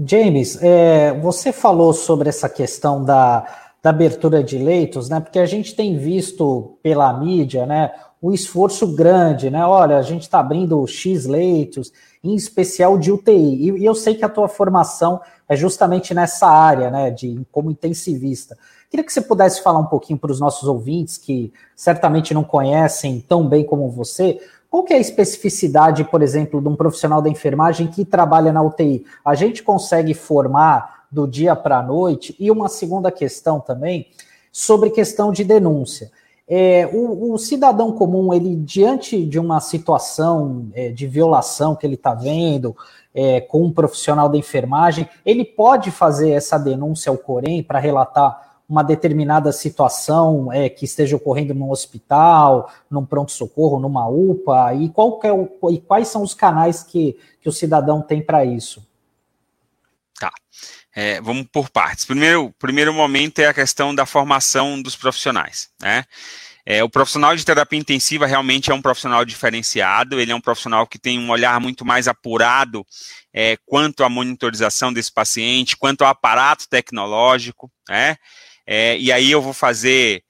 James, 0.07 0.63
é, 0.63 1.13
você 1.15 1.53
falou 1.53 1.93
sobre 1.93 2.29
essa 2.29 2.49
questão 2.49 3.03
da, 3.05 3.73
da 3.83 3.91
abertura 3.91 4.43
de 4.43 4.59
leitos, 4.59 5.09
né? 5.09 5.21
Porque 5.21 5.39
a 5.39 5.47
gente 5.47 5.75
tem 5.75 5.97
visto 5.97 6.79
pela 6.83 7.13
mídia, 7.13 7.65
né, 7.65 7.93
um 8.23 8.33
esforço 8.33 8.87
grande, 8.95 9.51
né? 9.51 9.65
Olha, 9.65 9.97
a 9.97 10.03
gente 10.03 10.23
está 10.23 10.41
abrindo 10.41 10.87
X 10.87 11.27
leitos, 11.27 11.93
em 12.23 12.35
especial 12.35 12.99
de 12.99 13.13
UTI. 13.13 13.71
E, 13.79 13.85
eu 13.85 13.95
sei 13.95 14.15
que 14.15 14.25
a 14.25 14.29
tua 14.29 14.49
formação 14.49 15.21
é 15.49 15.57
justamente 15.57 16.13
nessa 16.13 16.47
área, 16.47 16.91
né? 16.91 17.11
De 17.11 17.47
como 17.53 17.71
intensivista. 17.71 18.57
Queria 18.91 19.05
que 19.05 19.13
você 19.13 19.21
pudesse 19.21 19.63
falar 19.63 19.79
um 19.79 19.87
pouquinho 19.87 20.19
para 20.19 20.33
os 20.33 20.41
nossos 20.41 20.69
ouvintes 20.69 21.19
que 21.19 21.53
certamente 21.77 22.33
não 22.33 22.43
conhecem 22.43 23.21
tão 23.21 23.47
bem 23.47 23.65
como 23.65 23.91
você. 23.91 24.41
Qual 24.71 24.83
que 24.83 24.93
é 24.93 24.97
a 24.97 25.01
especificidade, 25.01 26.05
por 26.05 26.23
exemplo, 26.23 26.61
de 26.61 26.69
um 26.69 26.77
profissional 26.77 27.23
da 27.23 27.31
enfermagem 27.31 27.87
que 27.87 28.05
trabalha 28.05 28.53
na 28.53 28.63
UTI? 28.63 29.05
A 29.25 29.35
gente 29.35 29.63
consegue 29.63 30.13
formar 30.13 31.07
do 31.11 31.27
dia 31.27 31.57
para 31.57 31.79
a 31.79 31.83
noite? 31.83 32.35
E 32.39 32.51
uma 32.51 32.69
segunda 32.69 33.11
questão 33.11 33.61
também 33.61 34.09
sobre 34.53 34.91
questão 34.91 35.33
de 35.33 35.45
denúncia. 35.45 36.11
É, 36.51 36.87
o, 36.87 37.35
o, 37.35 37.39
cidadão 37.39 37.93
comum, 37.93 38.33
ele 38.33 38.57
diante 38.57 39.23
de 39.23 39.39
uma 39.39 39.61
situação 39.61 40.71
é, 40.73 40.89
de 40.89 41.07
violação 41.07 41.77
que 41.77 41.87
ele 41.87 41.95
está 41.95 42.15
vendo 42.15 42.75
é, 43.15 43.39
com 43.41 43.65
um 43.65 43.71
profissional 43.71 44.31
da 44.31 44.39
enfermagem, 44.39 45.07
ele 45.27 45.45
pode 45.45 45.91
fazer 45.91 46.31
essa 46.31 46.57
denúncia 46.57 47.11
ao 47.11 47.19
Corém 47.19 47.63
para 47.63 47.79
relatar 47.79 48.49
uma 48.69 48.83
determinada 48.83 49.51
situação 49.51 50.53
é, 50.53 50.69
que 50.69 50.85
esteja 50.85 51.17
ocorrendo 51.17 51.55
num 51.55 51.71
hospital, 51.71 52.71
num 52.91 53.05
pronto-socorro, 53.05 53.79
numa 53.79 54.07
UPA, 54.09 54.75
e, 54.75 54.91
qual 54.91 55.19
é 55.25 55.33
o, 55.33 55.49
e 55.71 55.79
quais 55.81 56.09
são 56.09 56.23
os 56.23 56.35
canais 56.35 56.83
que, 56.83 57.19
que 57.41 57.49
o 57.49 57.53
cidadão 57.53 58.03
tem 58.03 58.23
para 58.23 58.45
isso? 58.45 58.87
Tá. 60.21 60.31
É, 61.01 61.21
vamos 61.21 61.47
por 61.53 61.71
partes. 61.71 62.05
Primeiro, 62.05 62.53
primeiro 62.59 62.93
momento 62.93 63.39
é 63.39 63.47
a 63.47 63.55
questão 63.55 63.95
da 63.95 64.05
formação 64.05 64.83
dos 64.83 64.97
profissionais. 64.97 65.69
Né? 65.81 66.05
É, 66.67 66.83
o 66.83 66.91
profissional 66.91 67.37
de 67.37 67.45
terapia 67.45 67.79
intensiva 67.79 68.27
realmente 68.27 68.73
é 68.73 68.75
um 68.75 68.83
profissional 68.83 69.25
diferenciado, 69.25 70.21
ele 70.21 70.33
é 70.33 70.35
um 70.35 70.41
profissional 70.41 70.89
que 70.89 70.99
tem 70.99 71.17
um 71.17 71.31
olhar 71.31 71.61
muito 71.61 71.85
mais 71.85 72.09
apurado 72.09 72.85
é, 73.33 73.57
quanto 73.65 74.03
à 74.03 74.09
monitorização 74.09 74.93
desse 74.93 75.13
paciente, 75.13 75.77
quanto 75.77 76.03
ao 76.03 76.09
aparato 76.11 76.69
tecnológico, 76.69 77.71
né? 77.89 78.17
É, 78.67 78.99
e 78.99 79.13
aí 79.13 79.31
eu 79.31 79.41
vou 79.41 79.53
fazer 79.53 80.25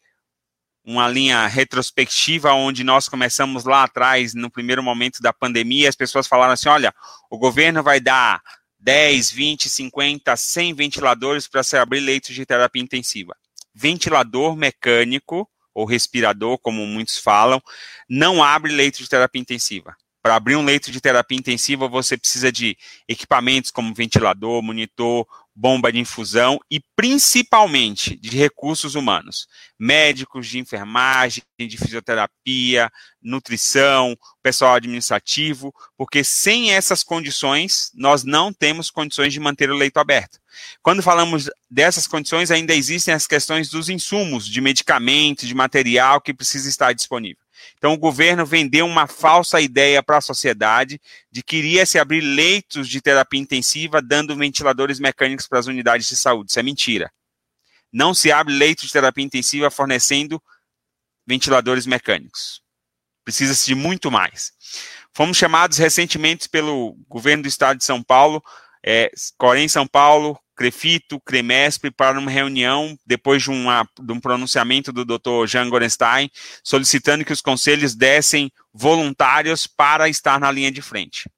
uma 0.85 1.09
linha 1.09 1.47
retrospectiva 1.47 2.53
onde 2.53 2.85
nós 2.85 3.09
começamos 3.09 3.65
lá 3.65 3.85
atrás, 3.85 4.35
no 4.35 4.51
primeiro 4.51 4.83
momento 4.83 5.23
da 5.23 5.33
pandemia, 5.33 5.89
as 5.89 5.97
pessoas 5.97 6.27
falaram 6.27 6.53
assim: 6.53 6.69
olha, 6.69 6.93
o 7.31 7.39
governo 7.39 7.83
vai 7.83 8.01
dar 8.01 8.43
10, 8.79 9.31
20, 9.31 9.69
50, 9.69 10.37
100 10.37 10.75
ventiladores 10.75 11.49
para 11.49 11.63
se 11.63 11.77
abrir 11.77 12.01
leitos 12.01 12.35
de 12.35 12.47
terapia 12.47 12.83
intensiva. 12.83 13.37
Ventilador 13.75 14.57
mecânico, 14.57 15.49
ou 15.75 15.85
respirador, 15.85 16.59
como 16.59 16.85
muitos 16.87 17.19
falam, 17.19 17.63
não 18.09 18.43
abre 18.43 18.73
leito 18.73 18.99
de 18.99 19.09
terapia 19.09 19.41
intensiva. 19.41 19.97
Para 20.21 20.35
abrir 20.35 20.57
um 20.57 20.65
leito 20.65 20.91
de 20.91 21.01
terapia 21.01 21.39
intensiva, 21.39 21.87
você 21.89 22.17
precisa 22.17 22.51
de 22.51 22.77
equipamentos 23.09 23.71
como 23.71 23.95
ventilador, 23.95 24.61
monitor, 24.63 25.27
bomba 25.61 25.91
de 25.91 25.99
infusão 25.99 26.61
e 26.71 26.81
principalmente 26.95 28.15
de 28.17 28.37
recursos 28.37 28.95
humanos, 28.95 29.49
médicos 29.77 30.47
de 30.47 30.61
enfermagem, 30.61 31.43
de 31.59 31.77
fisioterapia, 31.77 32.89
nutrição, 33.21 34.17
pessoal 34.41 34.75
administrativo, 34.75 35.75
porque 35.97 36.23
sem 36.23 36.71
essas 36.71 37.03
condições 37.03 37.91
nós 37.93 38.23
não 38.23 38.53
temos 38.53 38.89
condições 38.89 39.33
de 39.33 39.41
manter 39.41 39.69
o 39.69 39.77
leito 39.77 39.99
aberto. 39.99 40.39
Quando 40.81 41.03
falamos 41.03 41.51
dessas 41.69 42.07
condições, 42.07 42.53
ainda 42.53 42.73
existem 42.73 43.13
as 43.13 43.27
questões 43.27 43.69
dos 43.69 43.89
insumos, 43.89 44.47
de 44.47 44.61
medicamentos, 44.61 45.49
de 45.49 45.55
material 45.57 46.21
que 46.21 46.33
precisa 46.33 46.69
estar 46.69 46.93
disponível. 46.93 47.43
Então, 47.77 47.93
o 47.93 47.99
governo 47.99 48.45
vendeu 48.45 48.87
uma 48.87 49.07
falsa 49.07 49.61
ideia 49.61 50.03
para 50.03 50.19
a 50.19 50.21
sociedade 50.21 51.01
de 51.31 51.43
que 51.43 51.57
iria 51.57 51.87
se 51.87 51.99
abrir 51.99 52.21
leitos 52.21 52.89
de 52.89 53.01
terapia 53.01 53.41
intensiva 53.41 54.03
dando 54.03 54.37
ventiladores 54.37 54.99
mecânicos 54.99 55.47
para 55.47 55.59
as 55.59 55.67
unidades 55.67 56.09
de 56.09 56.17
saúde. 56.17 56.51
Isso 56.51 56.59
é 56.59 56.63
mentira. 56.63 57.13
Não 57.93 58.13
se 58.13 58.31
abre 58.31 58.55
leitos 58.55 58.87
de 58.87 58.93
terapia 58.93 59.25
intensiva 59.25 59.71
fornecendo 59.71 60.43
ventiladores 61.27 61.87
mecânicos. 61.87 62.63
Precisa-se 63.25 63.67
de 63.67 63.75
muito 63.75 64.11
mais. 64.11 64.53
Fomos 65.13 65.37
chamados 65.37 65.79
recentemente 65.79 66.49
pelo 66.49 66.97
governo 67.09 67.43
do 67.43 67.49
estado 67.49 67.79
de 67.79 67.85
São 67.85 68.03
Paulo, 68.03 68.43
é, 68.85 69.11
Corém 69.37 69.69
São 69.69 69.87
Paulo, 69.87 70.39
Crefito, 70.59 71.21
Cremesp, 71.21 71.85
para 71.97 72.19
uma 72.19 72.31
reunião, 72.31 72.99
depois 73.07 73.45
de, 73.45 73.51
uma, 73.51 73.89
de 74.01 74.13
um 74.13 74.19
pronunciamento 74.19 74.93
do 74.93 75.05
Dr. 75.05 75.47
Jean 75.47 75.69
Gorenstein, 75.69 76.29
solicitando 76.65 77.25
que 77.25 77.33
os 77.33 77.41
conselhos 77.41 77.95
dessem 77.95 78.51
voluntários 78.75 79.69
para 79.69 80.09
estar 80.09 80.41
na 80.41 80.51
linha 80.51 80.73
de 80.73 80.83
frente. 80.83 81.31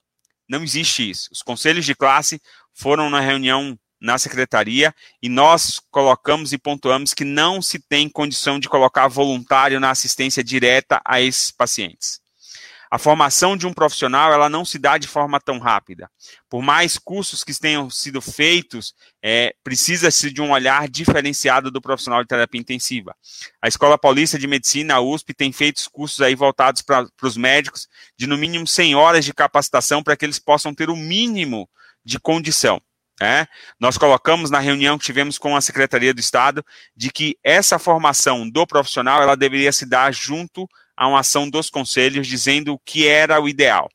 Não 0.48 0.64
existe 0.64 1.08
isso. 1.08 1.28
Os 1.30 1.42
conselhos 1.42 1.84
de 1.84 1.94
classe 1.94 2.40
foram 2.72 3.10
na 3.10 3.20
reunião 3.20 3.78
na 4.00 4.18
secretaria 4.18 4.94
e 5.22 5.28
nós 5.28 5.78
colocamos 5.90 6.54
e 6.54 6.58
pontuamos 6.58 7.12
que 7.12 7.22
não 7.22 7.60
se 7.60 7.78
tem 7.78 8.08
condição 8.08 8.58
de 8.58 8.70
colocar 8.70 9.06
voluntário 9.08 9.78
na 9.78 9.90
assistência 9.90 10.42
direta 10.42 10.98
a 11.04 11.20
esses 11.20 11.50
pacientes 11.50 12.19
a 12.90 12.98
formação 12.98 13.56
de 13.56 13.66
um 13.66 13.72
profissional 13.72 14.32
ela 14.32 14.48
não 14.48 14.64
se 14.64 14.78
dá 14.78 14.98
de 14.98 15.06
forma 15.06 15.40
tão 15.40 15.58
rápida. 15.58 16.10
Por 16.48 16.60
mais 16.60 16.98
cursos 16.98 17.44
que 17.44 17.58
tenham 17.58 17.88
sido 17.88 18.20
feitos, 18.20 18.94
é, 19.22 19.54
precisa-se 19.62 20.30
de 20.30 20.42
um 20.42 20.50
olhar 20.50 20.88
diferenciado 20.88 21.70
do 21.70 21.80
profissional 21.80 22.22
de 22.22 22.28
terapia 22.28 22.60
intensiva. 22.60 23.14
A 23.62 23.68
Escola 23.68 23.96
Paulista 23.96 24.36
de 24.36 24.48
Medicina, 24.48 24.94
a 24.94 25.00
USP, 25.00 25.32
tem 25.32 25.52
feito 25.52 25.88
cursos 25.92 26.20
aí 26.20 26.34
voltados 26.34 26.82
para 26.82 27.06
os 27.22 27.36
médicos 27.36 27.86
de 28.18 28.26
no 28.26 28.36
mínimo 28.36 28.66
100 28.66 28.96
horas 28.96 29.24
de 29.24 29.32
capacitação 29.32 30.02
para 30.02 30.16
que 30.16 30.24
eles 30.24 30.40
possam 30.40 30.74
ter 30.74 30.90
o 30.90 30.96
mínimo 30.96 31.70
de 32.04 32.18
condição. 32.18 32.82
É, 33.22 33.46
nós 33.78 33.98
colocamos 33.98 34.50
na 34.50 34.58
reunião 34.58 34.96
que 34.96 35.04
tivemos 35.04 35.36
com 35.36 35.54
a 35.54 35.60
Secretaria 35.60 36.14
do 36.14 36.20
Estado 36.20 36.64
de 36.96 37.12
que 37.12 37.36
essa 37.44 37.78
formação 37.78 38.48
do 38.48 38.66
profissional 38.66 39.22
ela 39.22 39.36
deveria 39.36 39.70
se 39.72 39.84
dar 39.84 40.10
junto 40.12 40.66
a 41.00 41.08
uma 41.08 41.20
ação 41.20 41.48
dos 41.48 41.70
conselhos 41.70 42.26
dizendo 42.26 42.74
o 42.74 42.78
que 42.78 43.08
era 43.08 43.40
o 43.40 43.48
ideal. 43.48 43.88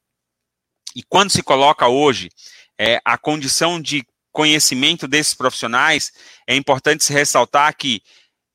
E 0.95 1.03
quando 1.03 1.29
se 1.29 1.43
coloca 1.43 1.87
hoje 1.87 2.31
é, 2.79 2.99
a 3.05 3.15
condição 3.15 3.79
de 3.79 4.03
conhecimento 4.31 5.07
desses 5.07 5.35
profissionais, 5.35 6.11
é 6.47 6.55
importante 6.55 7.03
se 7.03 7.13
ressaltar 7.13 7.77
que 7.77 8.01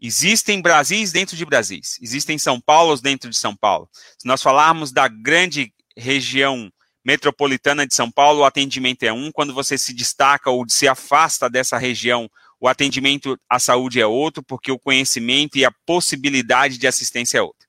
existem 0.00 0.60
Brasis 0.60 1.12
dentro 1.12 1.36
de 1.36 1.46
Brasis, 1.46 1.96
existem 2.02 2.38
São 2.38 2.60
Paulos 2.60 3.00
dentro 3.00 3.30
de 3.30 3.36
São 3.36 3.54
Paulo. 3.54 3.88
Se 4.18 4.26
nós 4.26 4.42
falarmos 4.42 4.90
da 4.90 5.06
grande 5.06 5.72
região 5.96 6.72
metropolitana 7.04 7.86
de 7.86 7.94
São 7.94 8.10
Paulo, 8.10 8.40
o 8.40 8.44
atendimento 8.44 9.04
é 9.04 9.12
um. 9.12 9.30
Quando 9.30 9.54
você 9.54 9.78
se 9.78 9.94
destaca 9.94 10.50
ou 10.50 10.68
se 10.68 10.88
afasta 10.88 11.48
dessa 11.48 11.78
região, 11.78 12.28
o 12.60 12.68
atendimento 12.68 13.38
à 13.48 13.58
saúde 13.58 14.00
é 14.00 14.06
outro, 14.06 14.42
porque 14.42 14.70
o 14.70 14.78
conhecimento 14.78 15.56
e 15.56 15.64
a 15.64 15.72
possibilidade 15.86 16.78
de 16.78 16.86
assistência 16.86 17.38
é 17.38 17.42
outra 17.42 17.60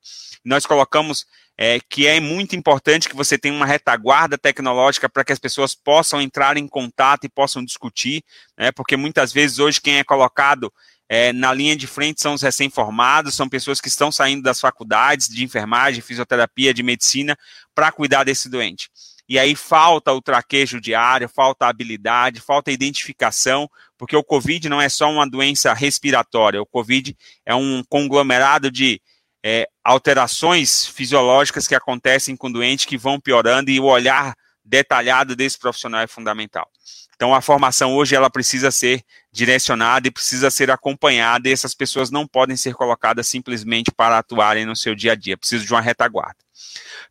nós 0.44 0.66
colocamos 0.66 1.26
é, 1.58 1.80
que 1.80 2.08
é 2.08 2.20
muito 2.20 2.56
importante 2.56 3.08
que 3.08 3.16
você 3.16 3.38
tenha 3.38 3.54
uma 3.54 3.66
retaguarda 3.66 4.38
tecnológica 4.38 5.08
para 5.08 5.24
que 5.24 5.32
as 5.32 5.40
pessoas 5.40 5.76
possam 5.76 6.22
entrar 6.22 6.58
em 6.58 6.68
contato 6.68 7.26
e 7.26 7.30
possam 7.30 7.64
discutir, 7.64 8.24
né, 8.58 8.72
porque 8.72 8.98
muitas 8.98 9.32
vezes 9.32 9.60
hoje 9.60 9.80
quem 9.80 10.00
é 10.00 10.04
colocado 10.04 10.74
é, 11.08 11.34
na 11.34 11.54
linha 11.54 11.76
de 11.76 11.88
frente 11.88 12.22
são 12.22 12.34
os 12.34 12.42
recém-formados, 12.42 13.36
são 13.36 13.50
pessoas 13.50 13.82
que 13.82 13.90
estão 13.90 14.12
saindo 14.12 14.42
das 14.42 14.60
faculdades 14.60 15.28
de 15.28 15.44
enfermagem, 15.44 16.02
fisioterapia, 16.02 16.74
de 16.74 16.82
medicina, 16.82 17.38
para 17.76 17.92
cuidar 17.92 18.24
desse 18.24 18.50
doente. 18.50 18.90
E 19.32 19.40
aí 19.40 19.56
falta 19.56 20.12
o 20.12 20.22
traquejo 20.22 20.82
diário, 20.82 21.30
falta 21.30 21.66
a 21.66 21.70
habilidade, 21.70 22.42
falta 22.42 22.70
a 22.70 22.74
identificação, 22.74 23.72
porque 23.98 24.14
o 24.14 24.22
Covid 24.26 24.68
não 24.68 24.82
é 24.82 24.90
só 24.90 25.10
uma 25.10 25.26
doença 25.26 25.74
respiratória, 25.74 26.62
o 26.62 26.66
Covid 26.66 27.16
é 27.46 27.56
um 27.56 27.82
conglomerado 27.88 28.70
de 28.70 29.02
é, 29.42 29.70
alterações 29.86 30.86
fisiológicas 30.86 31.66
que 31.66 31.74
acontecem 31.74 32.36
com 32.36 32.48
o 32.48 32.52
doente 32.52 32.86
que 32.86 32.98
vão 32.98 33.22
piorando 33.22 33.72
e 33.72 33.80
o 33.80 33.86
olhar 33.86 34.36
detalhado 34.66 35.34
desse 35.34 35.58
profissional 35.58 36.02
é 36.02 36.08
fundamental. 36.08 36.70
Então, 37.16 37.34
a 37.34 37.40
formação 37.40 37.96
hoje 37.96 38.14
ela 38.14 38.30
precisa 38.30 38.70
ser 38.70 39.02
direcionada 39.32 40.10
e 40.10 40.12
precisa 40.12 40.52
ser 40.52 40.70
acompanhada, 40.70 41.48
e 41.48 41.54
essas 41.54 41.74
pessoas 41.74 42.12
não 42.12 42.28
podem 42.28 42.58
ser 42.58 42.74
colocadas 42.74 43.30
simplesmente 43.30 43.94
para 43.94 44.18
atuarem 44.18 44.66
no 44.66 44.76
seu 44.76 44.94
dia 44.94 45.14
a 45.14 45.16
dia, 45.16 45.38
precisa 45.38 45.64
de 45.64 45.72
uma 45.72 45.80
retaguarda. 45.80 46.36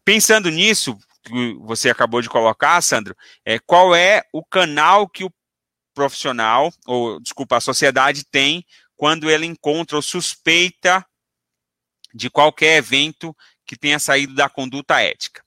Pensando 0.05 0.51
nisso, 0.51 0.99
que 1.31 1.55
você 1.61 1.91
acabou 1.91 2.21
de 2.21 2.29
colocar, 2.29 2.81
Sandro, 2.83 3.17
é, 3.45 3.59
qual 3.59 3.95
é 3.95 4.23
o 4.33 4.45
canal 4.45 5.09
que 5.09 5.25
o 5.25 5.33
profissional, 5.95 6.73
ou 6.87 7.21
desculpa, 7.21 7.57
a 7.57 7.61
sociedade 7.61 8.25
tem 8.25 8.65
quando 8.97 9.31
ele 9.31 9.47
encontra 9.47 9.97
ou 9.97 10.03
suspeita 10.03 11.05
de 12.15 12.29
qualquer 12.29 12.77
evento 12.77 13.37
que 13.67 13.77
tenha 13.77 13.99
saído 13.99 14.35
da 14.35 14.49
conduta 14.49 15.01
ética. 15.01 15.43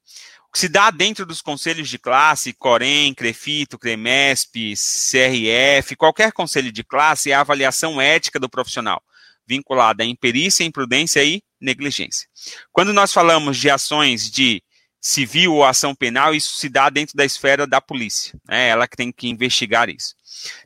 O 0.48 0.52
que 0.54 0.60
se 0.60 0.69
dá 0.69 0.91
dentro 0.91 1.26
dos 1.26 1.41
conselhos 1.41 1.89
de 1.89 1.98
classe, 1.98 2.54
Corém, 2.54 3.13
Crefito, 3.13 3.78
Cremesp, 3.78 4.74
CRF, 4.76 5.96
qualquer 5.96 6.32
conselho 6.32 6.72
de 6.72 6.84
classe 6.84 7.32
é 7.32 7.34
a 7.34 7.41
avaliação 7.41 8.00
ética 8.00 8.39
do 8.39 8.50
profissional, 8.50 9.02
vinculada 9.46 10.04
à 10.04 10.06
imperícia, 10.06 10.63
imprudência 10.63 11.24
e 11.24 11.41
negligência. 11.60 12.28
Quando 12.72 12.93
nós 12.93 13.12
falamos 13.12 13.58
de 13.58 13.69
ações 13.69 14.30
de 14.30 14.63
civil 15.06 15.54
ou 15.54 15.66
ação 15.66 15.94
penal, 15.94 16.34
isso 16.34 16.56
se 16.56 16.70
dá 16.70 16.89
dentro 16.89 17.18
da 17.18 17.26
esfera 17.26 17.68
da 17.68 17.82
polícia. 17.82 18.39
É 18.50 18.70
ela 18.70 18.88
que 18.88 18.96
tem 18.96 19.12
que 19.12 19.28
investigar 19.28 19.89
isso. 19.89 20.16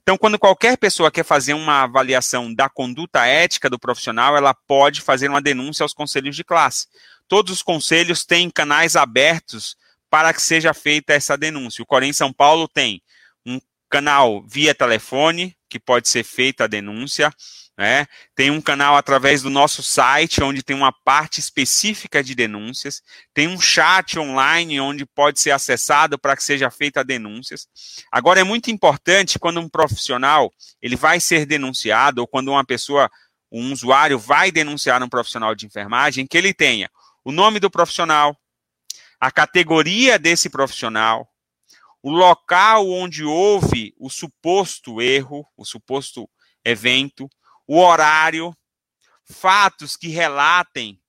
Então, 0.04 0.16
quando 0.16 0.38
qualquer 0.38 0.78
pessoa 0.78 1.12
quer 1.12 1.26
fazer 1.26 1.56
uma 1.56 1.82
avaliação 1.82 2.54
da 2.54 2.70
conduta 2.70 3.26
ética 3.26 3.68
do 3.68 3.80
profissional, 3.80 4.38
ela 4.38 4.54
pode 4.54 5.02
fazer 5.02 5.28
uma 5.28 5.42
denúncia 5.42 5.84
aos 5.84 5.94
conselhos 5.94 6.36
de 6.36 6.44
classe. 6.44 6.86
Todos 7.28 7.52
os 7.52 7.64
conselhos 7.64 8.24
têm 8.24 8.50
canais 8.50 8.96
abertos 8.96 9.76
para 10.08 10.32
que 10.32 10.42
seja 10.42 10.72
feita 10.72 11.14
essa 11.14 11.36
denúncia. 11.36 11.82
O 11.82 11.88
Corém 11.88 12.14
São 12.14 12.32
Paulo 12.32 12.68
tem 12.68 13.02
canal 13.90 14.44
via 14.48 14.76
telefone, 14.76 15.56
que 15.70 15.80
pode 15.80 16.08
ser 16.10 16.24
feita 16.24 16.64
a 16.64 16.68
denúncia. 16.68 17.32
Né? 17.78 18.08
Tem 18.36 18.50
um 18.50 18.60
canal 18.60 18.96
através 18.96 19.44
do 19.44 19.50
nosso 19.50 19.84
site, 19.84 20.42
onde 20.42 20.64
tem 20.64 20.76
uma 20.76 20.92
parte 20.92 21.40
específica 21.40 22.24
de 22.24 22.34
denúncias. 22.34 23.04
Tem 23.34 23.48
um 23.48 23.60
chat 23.60 24.18
online, 24.18 24.80
onde 24.80 25.06
pode 25.06 25.40
ser 25.40 25.52
acessado 25.52 26.18
para 26.18 26.36
que 26.36 26.44
seja 26.44 26.72
feita 26.72 27.04
denúncias. 27.04 27.68
Agora, 28.12 28.40
é 28.40 28.44
muito 28.44 28.72
importante 28.72 29.38
quando 29.38 29.60
um 29.60 29.70
profissional 29.70 30.52
ele 30.82 30.96
vai 30.96 31.20
ser 31.20 31.46
denunciado, 31.46 32.22
ou 32.22 32.28
quando 32.28 32.50
uma 32.50 32.66
pessoa, 32.66 33.12
um 33.52 33.72
usuário 33.72 34.18
vai 34.18 34.52
denunciar 34.52 35.02
um 35.04 35.10
profissional 35.10 35.54
de 35.54 35.66
enfermagem, 35.66 36.26
que 36.26 36.38
ele 36.38 36.54
tenha 36.54 36.90
o 37.24 37.32
nome 37.32 37.60
do 37.60 37.70
profissional, 37.70 38.36
a 39.20 39.30
categoria 39.30 40.18
desse 40.18 40.50
profissional, 40.50 41.28
o 42.02 42.10
local 42.10 42.90
onde 42.90 43.24
houve 43.24 43.94
o 43.98 44.10
suposto 44.10 45.02
erro, 45.02 45.46
o 45.56 45.66
suposto 45.66 46.30
evento, 46.64 47.30
o 47.68 47.80
horário, 47.80 48.56
fatos 49.26 49.96
que 49.98 50.08
relatem 50.08 51.00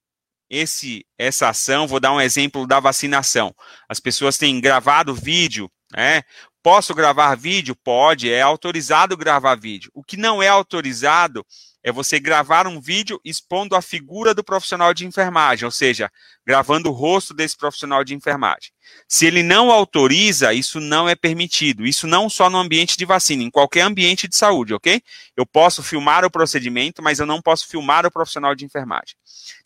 esse 0.50 1.06
essa 1.16 1.48
ação. 1.48 1.86
Vou 1.86 2.00
dar 2.00 2.12
um 2.12 2.20
exemplo 2.20 2.66
da 2.66 2.80
vacinação. 2.80 3.54
As 3.88 4.00
pessoas 4.00 4.38
têm 4.38 4.60
gravado 4.60 5.14
vídeo, 5.14 5.70
né? 5.94 6.22
Posso 6.62 6.94
gravar 6.94 7.34
vídeo? 7.36 7.76
Pode, 7.76 8.30
é 8.30 8.42
autorizado 8.42 9.16
gravar 9.16 9.54
vídeo. 9.54 9.90
O 9.94 10.02
que 10.02 10.16
não 10.16 10.42
é 10.42 10.48
autorizado 10.48 11.46
é 11.82 11.92
você 11.92 12.18
gravar 12.18 12.66
um 12.66 12.80
vídeo 12.80 13.20
expondo 13.24 13.76
a 13.76 13.82
figura 13.82 14.34
do 14.34 14.42
profissional 14.42 14.92
de 14.92 15.06
enfermagem, 15.06 15.64
ou 15.64 15.70
seja, 15.70 16.10
gravando 16.44 16.88
o 16.88 16.92
rosto 16.92 17.32
desse 17.32 17.56
profissional 17.56 18.02
de 18.02 18.14
enfermagem. 18.14 18.70
Se 19.06 19.26
ele 19.26 19.42
não 19.42 19.70
autoriza, 19.70 20.52
isso 20.52 20.80
não 20.80 21.08
é 21.08 21.14
permitido. 21.14 21.86
Isso 21.86 22.06
não 22.06 22.28
só 22.28 22.50
no 22.50 22.58
ambiente 22.58 22.96
de 22.96 23.04
vacina, 23.04 23.42
em 23.42 23.50
qualquer 23.50 23.82
ambiente 23.82 24.26
de 24.26 24.36
saúde, 24.36 24.74
ok? 24.74 25.00
Eu 25.36 25.46
posso 25.46 25.82
filmar 25.82 26.24
o 26.24 26.30
procedimento, 26.30 27.02
mas 27.02 27.18
eu 27.18 27.26
não 27.26 27.40
posso 27.40 27.68
filmar 27.68 28.04
o 28.04 28.10
profissional 28.10 28.54
de 28.54 28.64
enfermagem. 28.64 29.14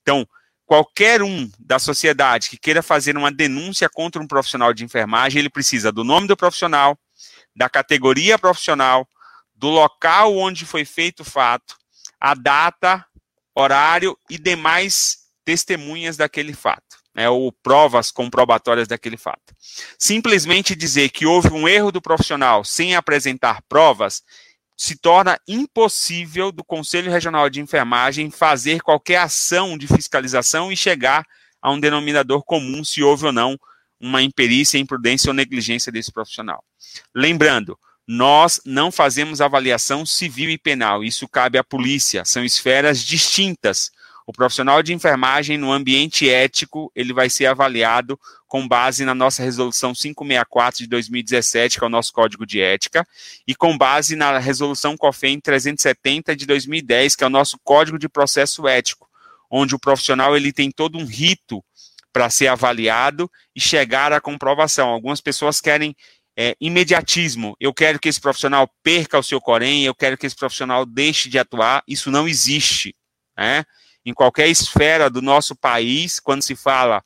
Então, 0.02 0.26
qualquer 0.66 1.22
um 1.22 1.50
da 1.58 1.78
sociedade 1.78 2.50
que 2.50 2.58
queira 2.58 2.82
fazer 2.82 3.16
uma 3.16 3.32
denúncia 3.32 3.88
contra 3.88 4.22
um 4.22 4.26
profissional 4.26 4.72
de 4.72 4.84
enfermagem, 4.84 5.38
ele 5.38 5.50
precisa 5.50 5.90
do 5.90 6.04
nome 6.04 6.26
do 6.26 6.36
profissional, 6.36 6.98
da 7.54 7.68
categoria 7.68 8.38
profissional, 8.38 9.08
do 9.54 9.68
local 9.68 10.36
onde 10.36 10.66
foi 10.66 10.84
feito 10.84 11.20
o 11.20 11.24
fato, 11.24 11.76
a 12.24 12.34
data, 12.34 13.04
horário 13.52 14.16
e 14.30 14.38
demais 14.38 15.24
testemunhas 15.44 16.16
daquele 16.16 16.54
fato, 16.54 16.98
né, 17.12 17.28
ou 17.28 17.50
provas 17.50 18.12
comprobatórias 18.12 18.86
daquele 18.86 19.16
fato. 19.16 19.52
Simplesmente 19.98 20.76
dizer 20.76 21.08
que 21.08 21.26
houve 21.26 21.48
um 21.48 21.66
erro 21.66 21.90
do 21.90 22.00
profissional 22.00 22.62
sem 22.62 22.94
apresentar 22.94 23.60
provas 23.68 24.22
se 24.76 24.96
torna 24.96 25.36
impossível 25.48 26.52
do 26.52 26.62
Conselho 26.62 27.10
Regional 27.10 27.50
de 27.50 27.60
Enfermagem 27.60 28.30
fazer 28.30 28.82
qualquer 28.82 29.16
ação 29.16 29.76
de 29.76 29.88
fiscalização 29.88 30.70
e 30.70 30.76
chegar 30.76 31.26
a 31.60 31.72
um 31.72 31.80
denominador 31.80 32.44
comum 32.44 32.84
se 32.84 33.02
houve 33.02 33.26
ou 33.26 33.32
não 33.32 33.58
uma 34.00 34.22
imperícia, 34.22 34.78
imprudência 34.78 35.28
ou 35.28 35.34
negligência 35.34 35.90
desse 35.90 36.12
profissional. 36.12 36.64
Lembrando, 37.12 37.76
nós 38.12 38.60
não 38.66 38.92
fazemos 38.92 39.40
avaliação 39.40 40.04
civil 40.04 40.50
e 40.50 40.58
penal, 40.58 41.02
isso 41.02 41.26
cabe 41.26 41.56
à 41.56 41.64
polícia, 41.64 42.26
são 42.26 42.44
esferas 42.44 43.02
distintas. 43.02 43.90
O 44.26 44.32
profissional 44.34 44.82
de 44.82 44.92
enfermagem 44.92 45.56
no 45.56 45.72
ambiente 45.72 46.28
ético, 46.28 46.92
ele 46.94 47.14
vai 47.14 47.30
ser 47.30 47.46
avaliado 47.46 48.20
com 48.46 48.68
base 48.68 49.06
na 49.06 49.14
nossa 49.14 49.42
resolução 49.42 49.94
564 49.94 50.80
de 50.80 50.86
2017, 50.88 51.78
que 51.78 51.84
é 51.84 51.86
o 51.86 51.90
nosso 51.90 52.12
código 52.12 52.44
de 52.44 52.60
ética, 52.60 53.06
e 53.48 53.54
com 53.54 53.78
base 53.78 54.14
na 54.14 54.38
resolução 54.38 54.94
COFEM 54.94 55.40
370 55.40 56.36
de 56.36 56.44
2010, 56.44 57.16
que 57.16 57.24
é 57.24 57.26
o 57.26 57.30
nosso 57.30 57.58
código 57.64 57.98
de 57.98 58.10
processo 58.10 58.68
ético, 58.68 59.08
onde 59.50 59.74
o 59.74 59.78
profissional 59.78 60.36
ele 60.36 60.52
tem 60.52 60.70
todo 60.70 60.98
um 60.98 61.06
rito 61.06 61.64
para 62.12 62.28
ser 62.28 62.48
avaliado 62.48 63.28
e 63.56 63.60
chegar 63.60 64.12
à 64.12 64.20
comprovação. 64.20 64.90
Algumas 64.90 65.22
pessoas 65.22 65.62
querem 65.62 65.96
é, 66.36 66.56
imediatismo. 66.60 67.56
Eu 67.60 67.72
quero 67.72 67.98
que 67.98 68.08
esse 68.08 68.20
profissional 68.20 68.68
perca 68.82 69.18
o 69.18 69.22
seu 69.22 69.40
corém, 69.40 69.84
eu 69.84 69.94
quero 69.94 70.16
que 70.16 70.26
esse 70.26 70.36
profissional 70.36 70.86
deixe 70.86 71.28
de 71.28 71.38
atuar. 71.38 71.82
Isso 71.86 72.10
não 72.10 72.26
existe. 72.26 72.94
Né? 73.36 73.64
Em 74.04 74.12
qualquer 74.12 74.48
esfera 74.48 75.08
do 75.08 75.22
nosso 75.22 75.54
país, 75.54 76.18
quando 76.18 76.42
se 76.42 76.56
fala 76.56 77.02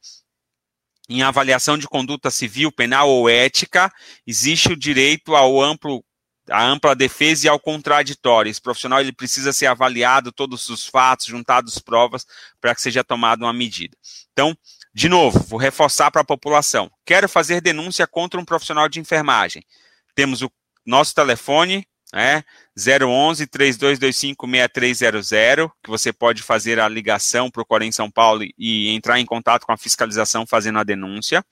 em 1.09 1.23
avaliação 1.23 1.79
de 1.79 1.87
conduta 1.87 2.31
civil, 2.31 2.73
penal 2.73 3.09
ou 3.09 3.29
ética, 3.29 3.93
existe 4.27 4.73
o 4.73 4.77
direito 4.77 5.37
ao 5.37 5.63
amplo 5.63 6.05
a 6.51 6.65
ampla 6.65 6.95
defesa 6.95 7.47
e 7.47 7.49
ao 7.49 7.59
contraditório. 7.59 8.51
Esse 8.51 8.61
profissional 8.61 9.01
ele 9.01 9.13
precisa 9.13 9.53
ser 9.53 9.67
avaliado 9.67 10.33
todos 10.33 10.69
os 10.69 10.87
fatos, 10.87 11.27
juntados 11.27 11.79
provas 11.79 12.27
para 12.61 12.75
que 12.75 12.83
seja 12.83 13.05
tomada 13.05 13.45
uma 13.45 13.53
medida. 13.53 13.97
Então, 14.33 14.57
de 14.95 15.09
novo, 15.09 15.39
vou 15.41 15.59
reforçar 15.59 16.11
para 16.11 16.23
a 16.23 16.25
população. 16.25 16.91
Quero 17.05 17.29
fazer 17.29 17.61
denúncia 17.61 18.07
contra 18.07 18.41
um 18.41 18.45
profissional 18.45 18.89
de 18.89 19.01
enfermagem. 19.01 19.63
Temos 20.15 20.41
o 20.41 20.51
nosso 20.87 21.15
telefone, 21.15 21.87
né, 22.13 22.45
011 22.77 23.47
3225 23.47 24.47
6300, 24.47 25.69
que 25.83 25.91
você 25.91 26.13
pode 26.13 26.43
fazer 26.43 26.79
a 26.79 26.89
ligação 26.89 27.51
o 27.55 27.65
Corém 27.65 27.91
São 27.91 28.11
Paulo 28.11 28.45
e 28.57 28.89
entrar 28.91 29.19
em 29.19 29.27
contato 29.27 29.67
com 29.67 29.73
a 29.73 29.77
fiscalização 29.77 30.47
fazendo 30.47 30.79
a 30.79 30.85
denúncia. 30.85 31.45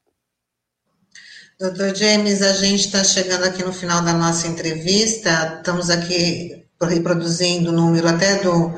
Doutor 1.59 1.95
James, 1.95 2.41
a 2.41 2.53
gente 2.53 2.87
está 2.87 3.03
chegando 3.03 3.43
aqui 3.43 3.63
no 3.63 3.71
final 3.71 4.01
da 4.01 4.11
nossa 4.11 4.47
entrevista, 4.47 5.57
estamos 5.59 5.91
aqui 5.91 6.65
reproduzindo 6.81 7.69
o 7.69 7.73
número 7.73 8.09
até 8.09 8.39
do, 8.39 8.73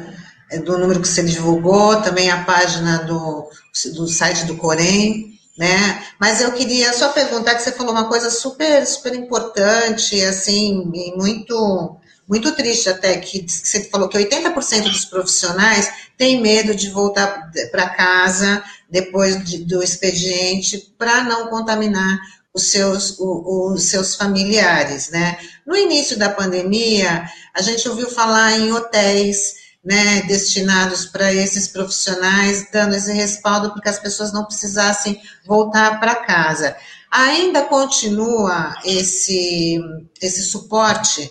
é, 0.52 0.60
do 0.60 0.78
número 0.78 1.02
que 1.02 1.08
você 1.08 1.24
divulgou, 1.24 2.02
também 2.02 2.30
a 2.30 2.44
página 2.44 3.00
do, 3.00 3.50
do 3.96 4.08
site 4.08 4.46
do 4.46 4.58
Corém, 4.58 5.40
né? 5.58 6.06
Mas 6.20 6.42
eu 6.42 6.52
queria 6.52 6.92
só 6.92 7.14
perguntar 7.14 7.56
que 7.56 7.62
você 7.62 7.72
falou 7.72 7.94
uma 7.94 8.10
coisa 8.10 8.30
super, 8.30 8.86
super 8.86 9.16
importante, 9.16 10.22
assim, 10.22 10.92
e 10.94 11.16
muito 11.16 11.98
muito 12.28 12.56
triste 12.56 12.90
até 12.90 13.18
que 13.18 13.46
você 13.48 13.84
falou 13.90 14.10
que 14.10 14.18
80% 14.18 14.84
dos 14.84 15.06
profissionais 15.06 15.92
têm 16.18 16.42
medo 16.42 16.74
de 16.74 16.90
voltar 16.90 17.52
para 17.72 17.90
casa 17.90 18.64
depois 18.90 19.44
de, 19.44 19.60
do 19.60 19.84
expediente 19.84 20.94
para 20.98 21.24
não 21.24 21.48
contaminar 21.48 22.20
os 22.54 22.70
seus, 22.72 23.20
o, 23.20 23.74
os 23.74 23.84
seus 23.84 24.16
familiares, 24.16 25.10
né? 25.10 25.38
No 25.68 25.76
início 25.76 26.18
da 26.18 26.30
pandemia, 26.30 27.26
a 27.54 27.62
gente 27.62 27.88
ouviu 27.88 28.10
falar 28.10 28.58
em 28.58 28.72
hotéis, 28.72 29.66
né, 29.84 30.24
destinados 30.24 31.06
para 31.06 31.32
esses 31.32 31.68
profissionais, 31.68 32.68
dando 32.72 32.96
esse 32.96 33.12
respaldo 33.12 33.72
para 33.72 33.82
que 33.84 33.90
as 33.90 34.00
pessoas 34.00 34.34
não 34.34 34.46
precisassem 34.46 35.22
voltar 35.46 36.00
para 36.00 36.16
casa. 36.16 36.76
Ainda 37.12 37.62
continua 37.64 38.74
esse, 38.84 39.80
esse 40.20 40.44
suporte 40.44 41.30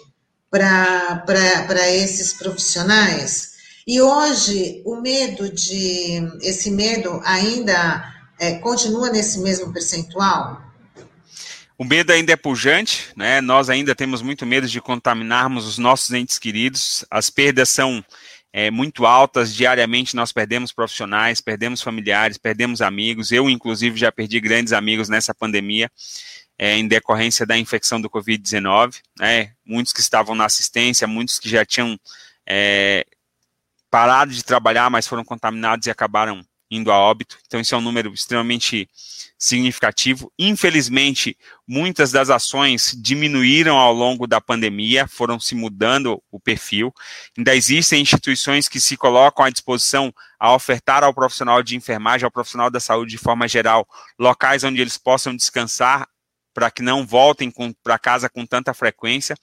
para 0.57 1.91
esses 1.91 2.33
profissionais. 2.33 3.55
E 3.87 4.01
hoje 4.01 4.81
o 4.85 4.97
medo 5.01 5.51
de 5.53 6.23
esse 6.41 6.71
medo 6.71 7.21
ainda 7.25 8.15
é, 8.39 8.55
continua 8.55 9.11
nesse 9.11 9.41
mesmo 9.41 9.73
percentual? 9.73 10.63
O 11.77 11.85
medo 11.85 12.13
ainda 12.13 12.33
é 12.33 12.37
pujante, 12.37 13.09
né? 13.17 13.41
Nós 13.41 13.69
ainda 13.69 13.97
temos 13.97 14.23
muito 14.23 14.47
medo 14.47 14.69
de 14.69 14.81
contaminarmos 14.81 15.67
os 15.67 15.77
nossos 15.77 16.13
entes 16.13 16.39
queridos. 16.39 17.05
As 17.11 17.29
perdas 17.29 17.69
são 17.69 18.05
é, 18.53 18.71
muito 18.71 19.05
altas. 19.05 19.53
Diariamente 19.53 20.15
nós 20.15 20.31
perdemos 20.31 20.71
profissionais, 20.71 21.41
perdemos 21.41 21.83
familiares, 21.83 22.39
perdemos 22.39 22.81
amigos. 22.81 23.33
Eu, 23.33 23.51
inclusive, 23.51 23.99
já 23.99 24.13
perdi 24.13 24.39
grandes 24.39 24.73
amigos 24.73 25.09
nessa 25.09 25.35
pandemia. 25.35 25.91
É, 26.57 26.77
em 26.77 26.87
decorrência 26.87 27.45
da 27.45 27.59
infecção 27.59 28.01
do 28.01 28.09
Covid-19, 28.09 29.01
né? 29.19 29.53
muitos 29.67 29.93
que 29.93 30.01
estavam 30.01 30.37
na 30.37 30.45
assistência, 30.45 31.05
muitos 31.05 31.41
que 31.41 31.49
já 31.49 31.65
tinham 31.65 31.99
é, 32.47 33.05
parado 33.91 34.33
de 34.33 34.45
trabalhar, 34.45 34.89
mas 34.89 35.07
foram 35.07 35.25
contaminados 35.25 35.87
e 35.87 35.91
acabaram 35.91 36.45
indo 36.71 36.91
a 36.91 36.99
óbito. 36.99 37.39
Então, 37.47 37.61
isso 37.61 37.75
é 37.75 37.79
um 37.79 37.81
número 37.81 38.13
extremamente 38.13 38.89
significativo. 39.39 40.33
Infelizmente, 40.39 41.37
muitas 41.67 42.11
das 42.11 42.31
ações 42.31 42.97
diminuíram 42.97 43.77
ao 43.77 43.93
longo 43.93 44.27
da 44.27 44.41
pandemia, 44.41 45.07
foram 45.07 45.39
se 45.39 45.55
mudando 45.55 46.23
o 46.31 46.41
perfil. 46.41 46.93
Ainda 47.37 47.55
existem 47.55 48.01
instituições 48.01 48.69
que 48.69 48.81
se 48.81 48.97
colocam 48.97 49.45
à 49.45 49.51
disposição 49.51 50.13
a 50.39 50.55
ofertar 50.55 51.05
ao 51.05 51.15
profissional 51.15 51.63
de 51.63 51.77
enfermagem, 51.77 52.25
ao 52.25 52.31
profissional 52.31 52.71
da 52.71 52.81
saúde 52.81 53.13
de 53.13 53.19
forma 53.19 53.47
geral, 53.47 53.87
locais 54.19 54.65
onde 54.65 54.81
eles 54.81 54.99
possam 54.99 55.37
descansar 55.37 56.09
para 56.55 56.71
que 56.71 56.83
não 56.83 57.05
voltem 57.05 57.53
para 57.83 57.99
casa 57.99 58.31
com 58.31 58.47
tanta 58.47 58.73
frequência, 58.73 59.37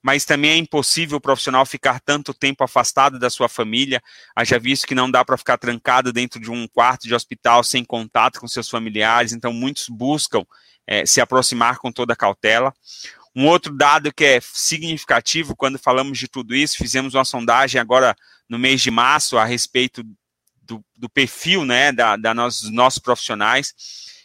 mas 0.00 0.24
também 0.24 0.52
é 0.52 0.56
impossível 0.56 1.18
o 1.18 1.20
profissional 1.20 1.66
ficar 1.66 2.00
tanto 2.00 2.32
tempo 2.32 2.62
afastado 2.62 3.18
da 3.18 3.28
sua 3.28 3.48
família. 3.48 4.00
Haja 4.34 4.58
visto 4.58 4.86
que 4.86 4.94
não 4.94 5.10
dá 5.10 5.24
para 5.24 5.36
ficar 5.36 5.58
trancado 5.58 6.12
dentro 6.12 6.40
de 6.40 6.50
um 6.50 6.68
quarto 6.68 7.08
de 7.08 7.14
hospital 7.14 7.64
sem 7.64 7.84
contato 7.84 8.40
com 8.40 8.46
seus 8.46 8.70
familiares, 8.70 9.32
então 9.32 9.52
muitos 9.52 9.88
buscam 9.88 10.44
é, 10.86 11.04
se 11.04 11.20
aproximar 11.20 11.78
com 11.78 11.90
toda 11.90 12.16
cautela. 12.16 12.72
Um 13.34 13.46
outro 13.48 13.74
dado 13.74 14.12
que 14.12 14.24
é 14.24 14.40
significativo 14.40 15.56
quando 15.56 15.78
falamos 15.78 16.18
de 16.18 16.28
tudo 16.28 16.54
isso, 16.54 16.76
fizemos 16.76 17.14
uma 17.14 17.24
sondagem 17.24 17.80
agora 17.80 18.14
no 18.48 18.58
mês 18.58 18.80
de 18.80 18.90
março 18.90 19.36
a 19.36 19.44
respeito 19.44 20.04
do, 20.62 20.84
do 20.96 21.08
perfil 21.08 21.64
né, 21.64 21.90
da, 21.90 22.16
da 22.16 22.32
nos, 22.32 22.60
dos 22.60 22.70
nossos 22.70 23.00
profissionais 23.00 23.74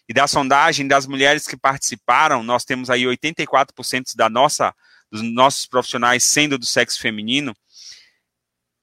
e 0.08 0.14
da 0.14 0.28
sondagem 0.28 0.88
das 0.88 1.06
mulheres 1.06 1.46
que 1.46 1.58
participaram, 1.58 2.42
nós 2.42 2.64
temos 2.64 2.90
aí 2.90 3.04
84% 3.04 4.16
da 4.16 4.30
nossa, 4.30 4.74
dos 5.12 5.22
nossos 5.22 5.66
profissionais 5.66 6.24
sendo 6.24 6.58
do 6.58 6.66
sexo 6.66 7.00
feminino. 7.02 7.54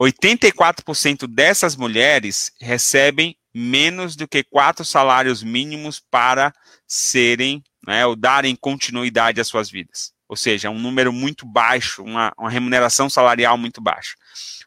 84% 0.00 1.26
dessas 1.26 1.76
mulheres 1.76 2.52
recebem 2.60 3.36
menos 3.54 4.16
do 4.16 4.28
que 4.28 4.42
quatro 4.42 4.84
salários 4.84 5.42
mínimos 5.42 6.02
para 6.10 6.52
serem, 6.86 7.62
né, 7.86 8.04
ou 8.04 8.16
darem 8.16 8.56
continuidade 8.56 9.40
às 9.40 9.46
suas 9.46 9.70
vidas. 9.70 10.12
Ou 10.28 10.36
seja, 10.36 10.68
um 10.68 10.78
número 10.78 11.12
muito 11.12 11.46
baixo, 11.46 12.02
uma, 12.02 12.32
uma 12.36 12.50
remuneração 12.50 13.08
salarial 13.08 13.56
muito 13.56 13.80
baixa. 13.80 14.14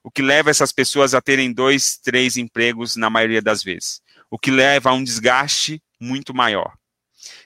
O 0.03 0.09
que 0.09 0.21
leva 0.21 0.49
essas 0.49 0.71
pessoas 0.71 1.13
a 1.13 1.21
terem 1.21 1.51
dois, 1.51 1.97
três 1.97 2.37
empregos 2.37 2.95
na 2.95 3.09
maioria 3.09 3.41
das 3.41 3.63
vezes. 3.63 4.01
O 4.31 4.39
que 4.39 4.49
leva 4.49 4.89
a 4.89 4.93
um 4.93 5.03
desgaste 5.03 5.81
muito 5.99 6.33
maior. 6.33 6.73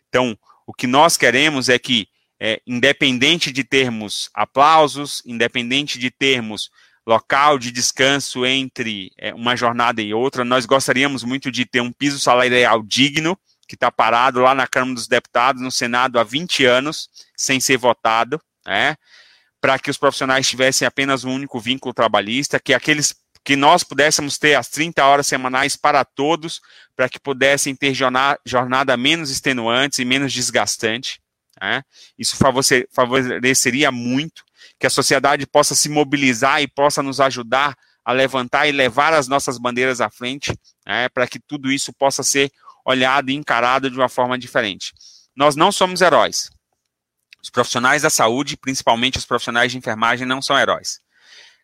Então, 0.10 0.38
o 0.66 0.74
que 0.74 0.88
nós 0.88 1.18
queremos 1.18 1.70
é 1.70 1.80
que, 1.80 2.08
é, 2.40 2.62
independente 2.66 3.52
de 3.52 3.64
termos 3.64 4.30
aplausos, 4.34 5.22
independente 5.26 5.98
de 5.98 6.10
termos 6.10 6.70
local 7.06 7.58
de 7.58 7.72
descanso 7.72 8.46
entre 8.46 9.12
é, 9.18 9.34
uma 9.34 9.56
jornada 9.56 10.02
e 10.02 10.14
outra, 10.14 10.44
nós 10.44 10.66
gostaríamos 10.66 11.24
muito 11.24 11.52
de 11.52 11.66
ter 11.66 11.82
um 11.82 11.92
piso 11.92 12.20
salarial 12.20 12.84
digno, 12.84 13.38
que 13.68 13.76
está 13.76 13.92
parado 13.92 14.42
lá 14.42 14.54
na 14.54 14.68
Câmara 14.68 14.96
dos 14.96 15.08
Deputados, 15.08 15.62
no 15.62 15.72
Senado 15.72 16.20
há 16.20 16.24
20 16.24 16.66
anos, 16.66 17.10
sem 17.36 17.60
ser 17.60 17.78
votado, 17.78 18.40
né? 18.66 18.96
para 19.62 19.78
que 19.78 19.92
os 19.92 19.98
profissionais 19.98 20.50
tivessem 20.50 20.88
apenas 20.88 21.24
um 21.24 21.34
único 21.34 21.60
vínculo 21.60 21.94
trabalhista, 21.94 22.60
que 22.60 22.74
aqueles 22.74 23.16
que 23.44 23.56
nós 23.56 23.84
pudéssemos 23.84 24.38
ter 24.38 24.56
as 24.56 24.68
30 24.70 25.04
horas 25.04 25.28
semanais 25.28 25.76
para 25.76 26.06
todos, 26.06 26.62
para 26.96 27.10
que 27.10 27.20
pudessem 27.20 27.76
ter 27.76 27.94
jornada, 27.94 28.96
menos 28.98 29.30
extenuante 29.30 30.02
e 30.02 30.06
menos 30.06 30.32
desgastante. 30.32 31.20
Né? 31.60 31.84
Isso 32.18 32.38
favoreceria 32.92 33.92
muito 33.92 34.44
que 34.80 34.88
a 34.88 34.92
sociedade 34.92 35.46
possa 35.48 35.76
se 35.76 35.90
mobilizar 35.90 36.62
e 36.62 36.68
possa 36.68 37.02
nos 37.02 37.20
ajudar 37.20 37.76
a 38.04 38.12
levantar 38.12 38.68
e 38.68 38.72
levar 38.72 39.14
as 39.14 39.28
nossas 39.28 39.60
bandeiras 39.60 40.02
à 40.02 40.10
frente, 40.10 40.58
né, 40.88 41.08
para 41.10 41.28
que 41.28 41.40
tudo 41.40 41.72
isso 41.72 41.94
possa 41.94 42.24
ser 42.24 42.52
olhado 42.84 43.30
e 43.30 43.36
encarado 43.36 43.92
de 43.92 43.96
uma 43.96 44.10
forma 44.10 44.40
diferente. 44.40 44.92
Nós 45.36 45.56
não 45.56 45.72
somos 45.72 46.02
heróis. 46.02 46.50
Os 47.44 47.50
profissionais 47.52 48.02
da 48.02 48.10
saúde, 48.10 48.58
principalmente 48.58 49.20
os 49.20 49.26
profissionais 49.26 49.72
de 49.72 49.78
enfermagem, 49.78 50.26
não 50.26 50.42
são 50.42 50.58
heróis. 50.58 51.00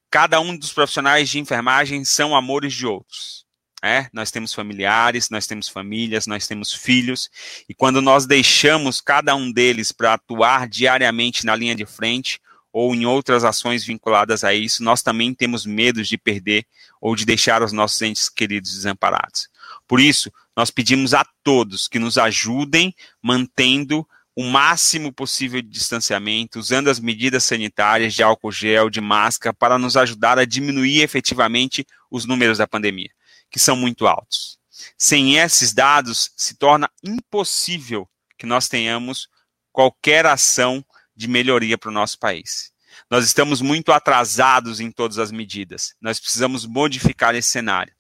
Cada 0.09 0.39
um 0.39 0.57
dos 0.57 0.71
profissionais 0.71 1.29
de 1.29 1.39
enfermagem 1.39 2.05
são 2.05 2.35
amores 2.35 2.73
de 2.73 2.85
outros. 2.85 3.45
É, 3.83 4.09
nós 4.11 4.31
temos 4.31 4.53
familiares, 4.53 5.29
nós 5.29 5.45
temos 5.45 5.69
famílias, 5.69 6.25
nós 6.25 6.47
temos 6.47 6.73
filhos, 6.73 7.29
e 7.69 7.75
quando 7.75 8.01
nós 8.01 8.25
deixamos 8.25 8.99
cada 8.99 9.35
um 9.35 9.51
deles 9.51 9.91
para 9.91 10.13
atuar 10.13 10.67
diariamente 10.67 11.45
na 11.45 11.55
linha 11.55 11.75
de 11.75 11.85
frente 11.85 12.39
ou 12.73 12.95
em 12.95 13.05
outras 13.05 13.43
ações 13.43 13.85
vinculadas 13.85 14.43
a 14.43 14.53
isso, 14.53 14.83
nós 14.83 15.03
também 15.03 15.33
temos 15.33 15.65
medo 15.65 16.03
de 16.03 16.17
perder 16.17 16.65
ou 16.99 17.15
de 17.15 17.25
deixar 17.25 17.61
os 17.61 17.71
nossos 17.71 18.01
entes 18.01 18.29
queridos 18.29 18.73
desamparados. 18.73 19.47
Por 19.87 19.99
isso, 19.99 20.31
nós 20.55 20.71
pedimos 20.71 21.13
a 21.13 21.25
todos 21.43 21.87
que 21.87 21.99
nos 21.99 22.17
ajudem 22.17 22.95
mantendo 23.21 24.07
o 24.37 24.43
máximo 24.43 25.11
possível 25.11 25.63
de 25.63 25.67
distanciamento, 25.67 26.59
usando 26.59 26.91
as 26.91 26.99
medidas 26.99 27.43
sanitárias 27.43 28.13
de 28.13 28.21
álcool 28.21 28.51
gel, 28.51 28.87
de 28.87 29.01
máscara, 29.01 29.51
para 29.51 29.79
nos 29.79 29.97
ajudar 29.97 30.37
a 30.37 30.45
diminuir 30.45 31.01
efetivamente 31.01 31.83
os 32.11 32.23
números 32.23 32.59
da 32.59 32.67
pandemia, 32.67 33.09
que 33.49 33.57
são 33.57 33.75
muito 33.75 34.05
altos. 34.05 34.59
Sem 34.95 35.37
esses 35.37 35.73
dados, 35.73 36.29
se 36.37 36.55
torna 36.55 36.87
impossível 37.03 38.07
que 38.37 38.45
nós 38.45 38.67
tenhamos 38.67 39.27
qualquer 39.71 40.27
ação 40.27 40.85
de 41.15 41.27
melhoria 41.27 41.75
para 41.75 41.89
o 41.89 41.93
nosso 41.93 42.19
país. 42.19 42.71
Nós 43.09 43.25
estamos 43.25 43.59
muito 43.59 43.91
atrasados 43.91 44.79
em 44.79 44.91
todas 44.91 45.17
as 45.17 45.31
medidas. 45.31 45.95
Nós 45.99 46.19
precisamos 46.19 46.63
modificar 46.63 47.33
esse 47.33 47.49
cenário. 47.49 47.95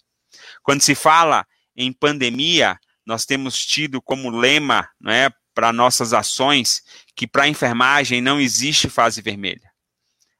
Quando 0.61 0.83
se 0.83 0.93
fala 0.93 1.47
em 1.75 1.91
pandemia, 1.91 2.77
nós 3.03 3.25
temos 3.25 3.65
tido 3.65 3.99
como 3.99 4.29
lema, 4.29 4.87
não 5.01 5.11
é, 5.11 5.31
para 5.57 5.73
nossas 5.73 6.13
ações 6.13 6.83
que 7.15 7.25
para 7.25 7.45
a 7.45 7.47
enfermagem 7.47 8.21
não 8.21 8.39
existe 8.39 8.87
fase 8.91 9.23
vermelha. 9.23 9.71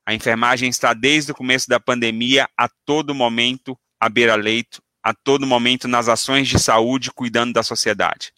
A 0.06 0.14
enfermagem 0.14 0.70
está 0.70 0.94
desde 0.94 1.32
o 1.32 1.36
começo 1.36 1.68
da 1.68 1.80
pandemia 1.80 2.48
a 2.56 2.70
todo 2.86 3.16
momento 3.16 3.76
à 4.00 4.10
beira-leito, 4.10 4.80
a 5.02 5.16
todo 5.16 5.48
momento 5.48 5.88
nas 5.88 6.08
ações 6.08 6.48
de 6.48 6.60
saúde, 6.60 7.10
cuidando 7.12 7.52
da 7.52 7.64
sociedade. 7.64 8.32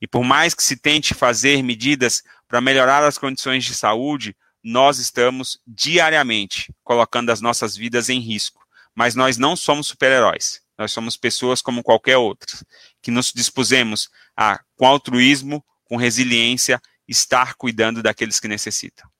E 0.00 0.06
por 0.06 0.24
mais 0.24 0.54
que 0.54 0.62
se 0.62 0.74
tente 0.74 1.12
fazer 1.12 1.62
medidas 1.62 2.22
para 2.48 2.62
melhorar 2.62 3.04
as 3.04 3.18
condições 3.18 3.62
de 3.62 3.74
saúde, 3.74 4.34
nós 4.64 4.98
estamos 4.98 5.60
diariamente 5.66 6.72
colocando 6.82 7.28
as 7.28 7.42
nossas 7.42 7.76
vidas 7.76 8.08
em 8.08 8.20
risco. 8.20 8.64
Mas 8.94 9.14
nós 9.14 9.36
não 9.36 9.54
somos 9.54 9.88
super-heróis. 9.88 10.62
Nós 10.78 10.92
somos 10.92 11.18
pessoas 11.18 11.60
como 11.60 11.82
qualquer 11.82 12.16
outra, 12.16 12.58
que 13.02 13.10
nos 13.10 13.34
dispusemos 13.34 14.08
a, 14.34 14.58
com 14.78 14.86
altruísmo, 14.86 15.62
com 15.90 15.96
resiliência, 15.96 16.80
estar 17.08 17.56
cuidando 17.56 18.00
daqueles 18.00 18.38
que 18.38 18.46
necessitam. 18.46 19.10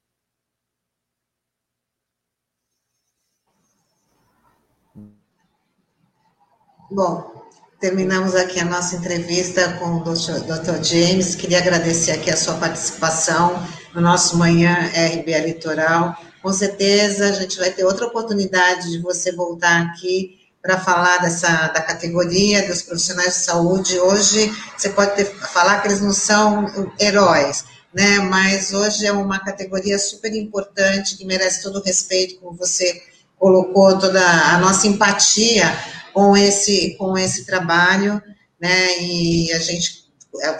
Bom, 6.88 7.44
terminamos 7.80 8.36
aqui 8.36 8.60
a 8.60 8.64
nossa 8.64 8.94
entrevista 8.94 9.76
com 9.78 9.96
o 9.96 10.04
Dr. 10.04 10.82
James. 10.84 11.34
Queria 11.34 11.58
agradecer 11.58 12.12
aqui 12.12 12.30
a 12.30 12.36
sua 12.36 12.54
participação 12.54 13.66
no 13.92 14.00
nosso 14.00 14.38
Manhã 14.38 14.90
RBA 14.94 15.38
Litoral. 15.38 16.16
Com 16.40 16.52
certeza 16.52 17.30
a 17.30 17.32
gente 17.32 17.58
vai 17.58 17.72
ter 17.72 17.84
outra 17.84 18.06
oportunidade 18.06 18.92
de 18.92 18.98
você 19.00 19.32
voltar 19.32 19.86
aqui 19.86 20.39
para 20.62 20.78
falar 20.78 21.18
dessa 21.18 21.68
da 21.68 21.80
categoria 21.80 22.66
dos 22.66 22.82
profissionais 22.82 23.34
de 23.34 23.44
saúde. 23.44 23.98
Hoje 23.98 24.52
você 24.76 24.90
pode 24.90 25.16
ter, 25.16 25.24
falar 25.24 25.80
que 25.80 25.88
eles 25.88 26.00
não 26.00 26.12
são 26.12 26.66
heróis, 26.98 27.64
né? 27.94 28.18
Mas 28.18 28.72
hoje 28.72 29.06
é 29.06 29.12
uma 29.12 29.38
categoria 29.38 29.98
super 29.98 30.34
importante 30.34 31.16
que 31.16 31.24
merece 31.24 31.62
todo 31.62 31.78
o 31.78 31.82
respeito, 31.82 32.38
como 32.40 32.56
você 32.56 33.02
colocou 33.38 33.98
toda 33.98 34.22
a 34.22 34.58
nossa 34.58 34.86
empatia 34.86 35.64
com 36.12 36.36
esse 36.36 36.94
com 36.98 37.16
esse 37.16 37.46
trabalho, 37.46 38.20
né? 38.60 39.00
E 39.00 39.52
a 39.52 39.58
gente 39.58 40.00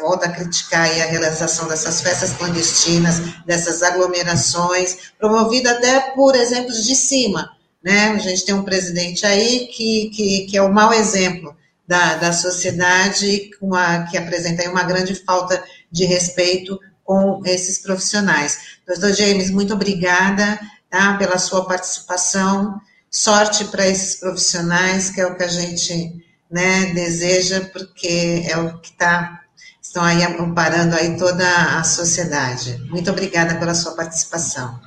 volta 0.01 0.27
a 0.27 0.33
criticar 0.33 0.87
a 0.87 1.05
realização 1.05 1.69
dessas 1.69 2.01
festas 2.01 2.33
clandestinas, 2.33 3.21
dessas 3.45 3.83
aglomerações, 3.83 5.13
promovida 5.19 5.73
até 5.73 6.01
por 6.15 6.35
exemplos 6.35 6.85
de 6.85 6.97
cima 6.97 7.51
né? 7.83 8.11
A 8.11 8.19
gente 8.19 8.45
tem 8.45 8.55
um 8.55 8.65
presidente 8.65 9.27
aí 9.27 9.69
que, 9.69 10.11
que, 10.11 10.47
que 10.47 10.57
é 10.57 10.63
o 10.63 10.73
mau 10.73 10.93
exemplo 10.93 11.57
da, 11.87 12.17
da 12.17 12.33
sociedade, 12.33 13.51
uma, 13.61 14.05
que 14.05 14.17
apresenta 14.17 14.63
aí 14.63 14.69
uma 14.69 14.85
grande 14.85 15.15
falta 15.15 15.63
de 15.91 16.05
respeito 16.05 16.79
com 17.05 17.43
esses 17.45 17.79
profissionais. 17.79 18.79
Doutor 18.87 19.13
James, 19.13 19.51
muito 19.51 19.75
obrigada 19.75 20.61
tá, 20.89 21.15
pela 21.15 21.39
sua 21.39 21.67
participação. 21.67 22.81
Sorte 23.11 23.65
para 23.65 23.89
esses 23.89 24.17
profissionais, 24.21 25.11
que 25.11 25.21
é 25.21 25.27
o 25.27 25.37
que 25.37 25.43
a 25.43 25.49
gente 25.49 26.25
né, 26.49 26.87
deseja, 26.95 27.69
porque 27.73 28.45
é 28.49 28.57
o 28.57 28.79
que 28.79 28.91
está 28.91 29.41
estão 29.83 30.05
aí 30.05 30.23
amparando 30.23 30.95
aí 30.95 31.17
toda 31.17 31.45
a 31.77 31.83
sociedade. 31.83 32.79
Muito 32.89 33.11
obrigada 33.11 33.57
pela 33.57 33.75
sua 33.75 33.97
participação. 33.97 34.79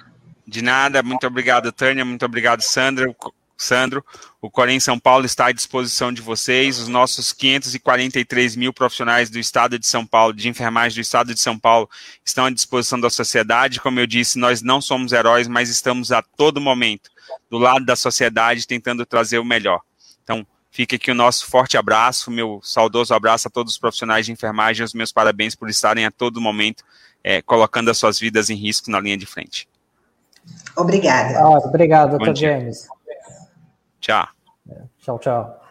De 0.45 0.61
nada, 0.61 1.01
muito 1.01 1.25
obrigado, 1.25 1.71
Tânia, 1.71 2.03
muito 2.03 2.25
obrigado, 2.25 2.61
Sandra. 2.61 3.13
Sandro, 3.55 4.03
o 4.41 4.49
Corém 4.49 4.79
São 4.79 4.99
Paulo 4.99 5.25
está 5.25 5.45
à 5.45 5.51
disposição 5.51 6.11
de 6.11 6.21
vocês, 6.21 6.79
os 6.79 6.87
nossos 6.87 7.31
543 7.31 8.55
mil 8.55 8.73
profissionais 8.73 9.29
do 9.29 9.39
Estado 9.39 9.79
de 9.79 9.87
São 9.87 10.05
Paulo, 10.05 10.33
de 10.33 10.49
enfermagem 10.49 10.95
do 10.95 11.01
Estado 11.01 11.33
de 11.33 11.39
São 11.39 11.57
Paulo, 11.57 11.89
estão 12.25 12.45
à 12.45 12.49
disposição 12.49 12.99
da 12.99 13.09
sociedade. 13.09 13.79
Como 13.79 13.99
eu 13.99 14.07
disse, 14.07 14.37
nós 14.37 14.61
não 14.61 14.81
somos 14.81 15.13
heróis, 15.13 15.47
mas 15.47 15.69
estamos 15.69 16.11
a 16.11 16.21
todo 16.21 16.59
momento 16.59 17.09
do 17.49 17.57
lado 17.57 17.85
da 17.85 17.95
sociedade 17.95 18.67
tentando 18.67 19.05
trazer 19.05 19.39
o 19.39 19.45
melhor. 19.45 19.79
Então, 20.23 20.45
Fica 20.73 20.95
aqui 20.95 21.11
o 21.11 21.13
nosso 21.13 21.45
forte 21.45 21.77
abraço, 21.77 22.31
meu 22.31 22.59
saudoso 22.63 23.13
abraço 23.13 23.47
a 23.47 23.51
todos 23.51 23.73
os 23.73 23.77
profissionais 23.77 24.25
de 24.25 24.31
enfermagem, 24.31 24.83
os 24.83 24.95
meus 24.95 25.11
parabéns 25.11 25.53
por 25.53 25.69
estarem 25.69 26.03
a 26.03 26.09
todo 26.09 26.41
momento 26.41 26.83
é, 27.23 27.43
colocando 27.43 27.91
as 27.91 27.97
suas 27.99 28.19
vidas 28.19 28.49
em 28.49 28.55
risco 28.55 28.89
na 28.89 28.99
linha 28.99 29.15
de 29.15 29.27
frente. 29.27 29.67
Obrigada. 30.75 31.39
Ah, 31.39 31.57
obrigado, 31.59 32.17
Dr. 32.17 32.33
James. 32.35 32.87
Tchau. 33.99 34.27
Tchau, 34.99 35.19
tchau. 35.19 35.62